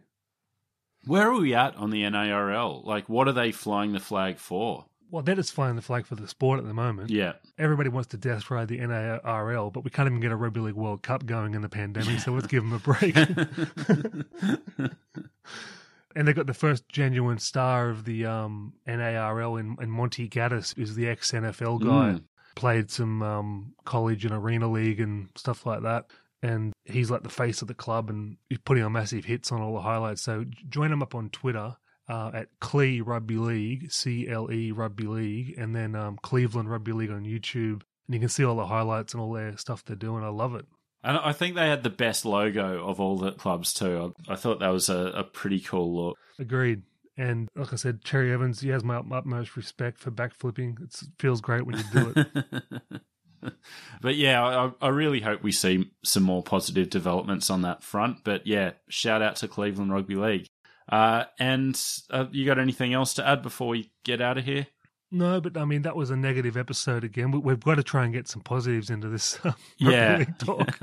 Where 1.06 1.30
are 1.30 1.40
we 1.40 1.54
at 1.54 1.76
on 1.76 1.90
the 1.90 2.04
NARL? 2.04 2.84
Like, 2.86 3.10
what 3.10 3.28
are 3.28 3.34
they 3.34 3.52
flying 3.52 3.92
the 3.92 4.00
flag 4.00 4.38
for? 4.38 4.86
Well, 5.14 5.22
they're 5.22 5.42
flying 5.44 5.76
the 5.76 5.84
flag 5.84 6.08
for 6.08 6.16
the 6.16 6.28
sport 6.28 6.58
at 6.58 6.66
the 6.66 6.74
moment. 6.74 7.12
Yeah. 7.12 7.34
Everybody 7.60 7.90
wants 7.90 8.10
to 8.10 8.18
death 8.18 8.50
ride 8.50 8.68
the 8.68 8.80
NARL, 8.80 9.72
but 9.72 9.84
we 9.84 9.92
can't 9.92 10.08
even 10.08 10.20
get 10.20 10.32
a 10.32 10.36
Rugby 10.36 10.60
League 10.60 10.74
World 10.74 11.04
Cup 11.04 11.28
going 11.28 11.54
in 11.54 11.62
the 11.62 11.70
pandemic, 11.70 12.20
so 12.20 12.32
let's 12.32 12.48
give 12.48 12.64
them 12.64 12.74
a 12.74 12.80
break. 12.80 13.16
and 16.16 16.28
they've 16.28 16.36
got 16.36 16.48
the 16.48 16.56
first 16.56 16.90
genuine 16.90 17.38
star 17.38 17.92
of 17.92 18.06
the 18.06 18.26
um, 18.26 18.74
NARL 18.88 19.60
in, 19.60 19.78
in 19.80 19.92
Monty 19.92 20.28
Gaddis, 20.28 20.76
who's 20.76 20.96
the 20.96 21.08
ex 21.08 21.32
NFL 21.32 21.84
guy. 21.84 22.18
Mm. 22.18 22.24
Played 22.56 22.90
some 22.90 23.22
um, 23.22 23.76
college 23.86 24.26
and 24.26 24.34
arena 24.34 24.68
league 24.68 25.00
and 25.00 25.30
stuff 25.36 25.68
like 25.68 25.84
that. 25.84 26.08
And 26.42 26.74
he's 26.86 27.12
like 27.12 27.22
the 27.22 27.30
face 27.30 27.62
of 27.62 27.68
the 27.68 27.76
club 27.76 28.10
and 28.10 28.38
he's 28.50 28.58
putting 28.58 28.84
on 28.84 28.94
massive 28.94 29.26
hits 29.26 29.52
on 29.52 29.62
all 29.62 29.76
the 29.76 29.82
highlights. 29.82 30.24
So 30.24 30.46
join 30.70 30.92
him 30.92 31.04
up 31.04 31.14
on 31.14 31.30
Twitter 31.30 31.76
uh, 32.08 32.32
at 32.34 32.48
Cle 32.60 33.02
Rugby 33.02 33.38
League, 33.38 33.92
C 33.92 34.28
L 34.28 34.52
E 34.52 34.72
Rugby 34.72 35.06
League, 35.06 35.56
and 35.58 35.76
then 35.76 35.96
um, 35.96 36.18
Cleveland 36.22 36.70
Rugby 36.70 36.92
League 36.92 37.12
on 37.12 37.24
YouTube. 37.24 37.82
And 38.08 38.16
you 38.16 38.20
can 38.20 38.30
see 38.30 38.44
all 38.44 38.56
the 38.56 38.66
highlights 38.66 39.14
and 39.14 39.22
all 39.22 39.32
their 39.32 39.58
stuff 39.58 39.86
they're 39.86 39.96
doing. 39.96 40.24
I 40.24 40.30
love 40.30 40.56
it. 40.56 40.66
And 41.04 41.18
I 41.18 41.34
think 41.34 41.56
they 41.56 41.68
had 41.68 41.84
the 41.84 41.90
best 41.90 42.26
logo 42.26 42.86
of 42.86 43.00
all 43.00 43.18
the 43.18 43.32
clubs 43.32 43.74
too. 43.74 44.14
I, 44.28 44.34
I 44.34 44.36
thought 44.36 44.60
that 44.60 44.70
was 44.70 44.90
a, 44.90 45.08
a 45.08 45.24
pretty 45.24 45.60
cool 45.60 45.96
look. 45.96 46.18
Agreed. 46.40 46.84
And 47.18 47.50
like 47.56 47.74
I 47.74 47.76
said, 47.76 48.04
Cherry 48.04 48.32
Evans, 48.32 48.62
he 48.62 48.70
has 48.70 48.84
my 48.84 48.96
utmost 48.96 49.56
respect 49.56 50.00
for 50.00 50.12
backflipping. 50.12 50.82
It 50.82 50.96
feels 51.20 51.42
great 51.42 51.66
when 51.66 51.78
you 51.78 51.84
do 51.92 52.14
it. 52.16 53.54
but 54.02 54.16
yeah, 54.16 54.44
I, 54.44 54.72
I 54.82 54.90
really 54.90 55.20
hope 55.20 55.44
we 55.44 55.52
see 55.52 55.92
some 56.04 56.24
more 56.24 56.42
positive 56.42 56.90
developments 56.90 57.50
on 57.50 57.62
that 57.62 57.84
front. 57.84 58.24
But 58.24 58.48
yeah, 58.48 58.72
shout 58.88 59.22
out 59.22 59.36
to 59.38 59.48
Cleveland 59.48 59.92
Rugby 59.92 60.16
League. 60.16 60.48
Uh, 60.90 61.24
and 61.40 61.82
uh, 62.12 62.26
you 62.32 62.46
got 62.46 62.60
anything 62.60 62.94
else 62.94 63.14
to 63.16 63.28
add 63.28 63.42
before 63.42 63.70
we 63.70 63.92
get 64.04 64.22
out 64.22 64.38
of 64.38 64.46
here? 64.46 64.68
no, 65.12 65.40
but 65.40 65.56
I 65.58 65.66
mean, 65.66 65.84
that 65.84 65.96
was 65.96 66.10
a 66.10 66.16
negative 66.16 66.58
episode 66.58 67.04
again. 67.04 67.30
We, 67.30 67.38
we've 67.40 67.60
got 67.60 67.76
to 67.76 67.84
try 67.84 68.04
and 68.04 68.12
get 68.12 68.28
some 68.28 68.42
positives 68.42 68.90
into 68.90 69.10
this 69.10 69.38
rugby 69.46 69.60
Yeah. 69.78 70.24
talk. 70.40 70.80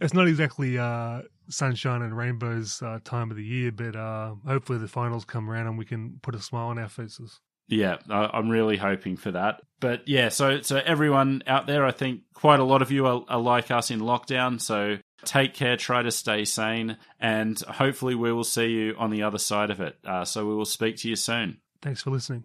it's 0.00 0.12
not 0.14 0.28
exactly 0.28 0.78
uh, 0.78 1.22
sunshine 1.48 2.02
and 2.02 2.16
rainbows 2.16 2.82
uh, 2.82 2.98
time 3.04 3.30
of 3.30 3.36
the 3.36 3.44
year, 3.44 3.72
but 3.72 3.96
uh, 3.96 4.34
hopefully 4.46 4.78
the 4.78 4.88
finals 4.88 5.24
come 5.24 5.50
around 5.50 5.66
and 5.68 5.78
we 5.78 5.84
can 5.86 6.18
put 6.22 6.34
a 6.34 6.40
smile 6.40 6.68
on 6.68 6.78
our 6.78 6.88
faces. 6.88 7.40
Yeah, 7.72 7.96
I- 8.10 8.30
I'm 8.34 8.48
really 8.50 8.76
hoping 8.76 9.16
for 9.16 9.30
that. 9.32 9.62
But 9.80 10.06
yeah, 10.06 10.28
so 10.28 10.60
so 10.60 10.76
everyone 10.76 11.42
out 11.46 11.66
there, 11.66 11.84
I 11.84 11.90
think 11.90 12.20
quite 12.34 12.60
a 12.60 12.64
lot 12.64 12.82
of 12.82 12.92
you 12.92 13.06
are, 13.06 13.24
are 13.28 13.40
like 13.40 13.70
us 13.70 13.90
in 13.90 14.00
lockdown. 14.00 14.60
So 14.60 14.98
take 15.24 15.54
care, 15.54 15.76
try 15.76 16.02
to 16.02 16.10
stay 16.10 16.44
sane, 16.44 16.98
and 17.18 17.58
hopefully 17.62 18.14
we 18.14 18.32
will 18.32 18.44
see 18.44 18.66
you 18.68 18.94
on 18.98 19.10
the 19.10 19.22
other 19.22 19.38
side 19.38 19.70
of 19.70 19.80
it. 19.80 19.96
Uh, 20.04 20.24
so 20.24 20.46
we 20.46 20.54
will 20.54 20.64
speak 20.66 20.98
to 20.98 21.08
you 21.08 21.16
soon. 21.16 21.58
Thanks 21.80 22.02
for 22.02 22.10
listening. 22.10 22.44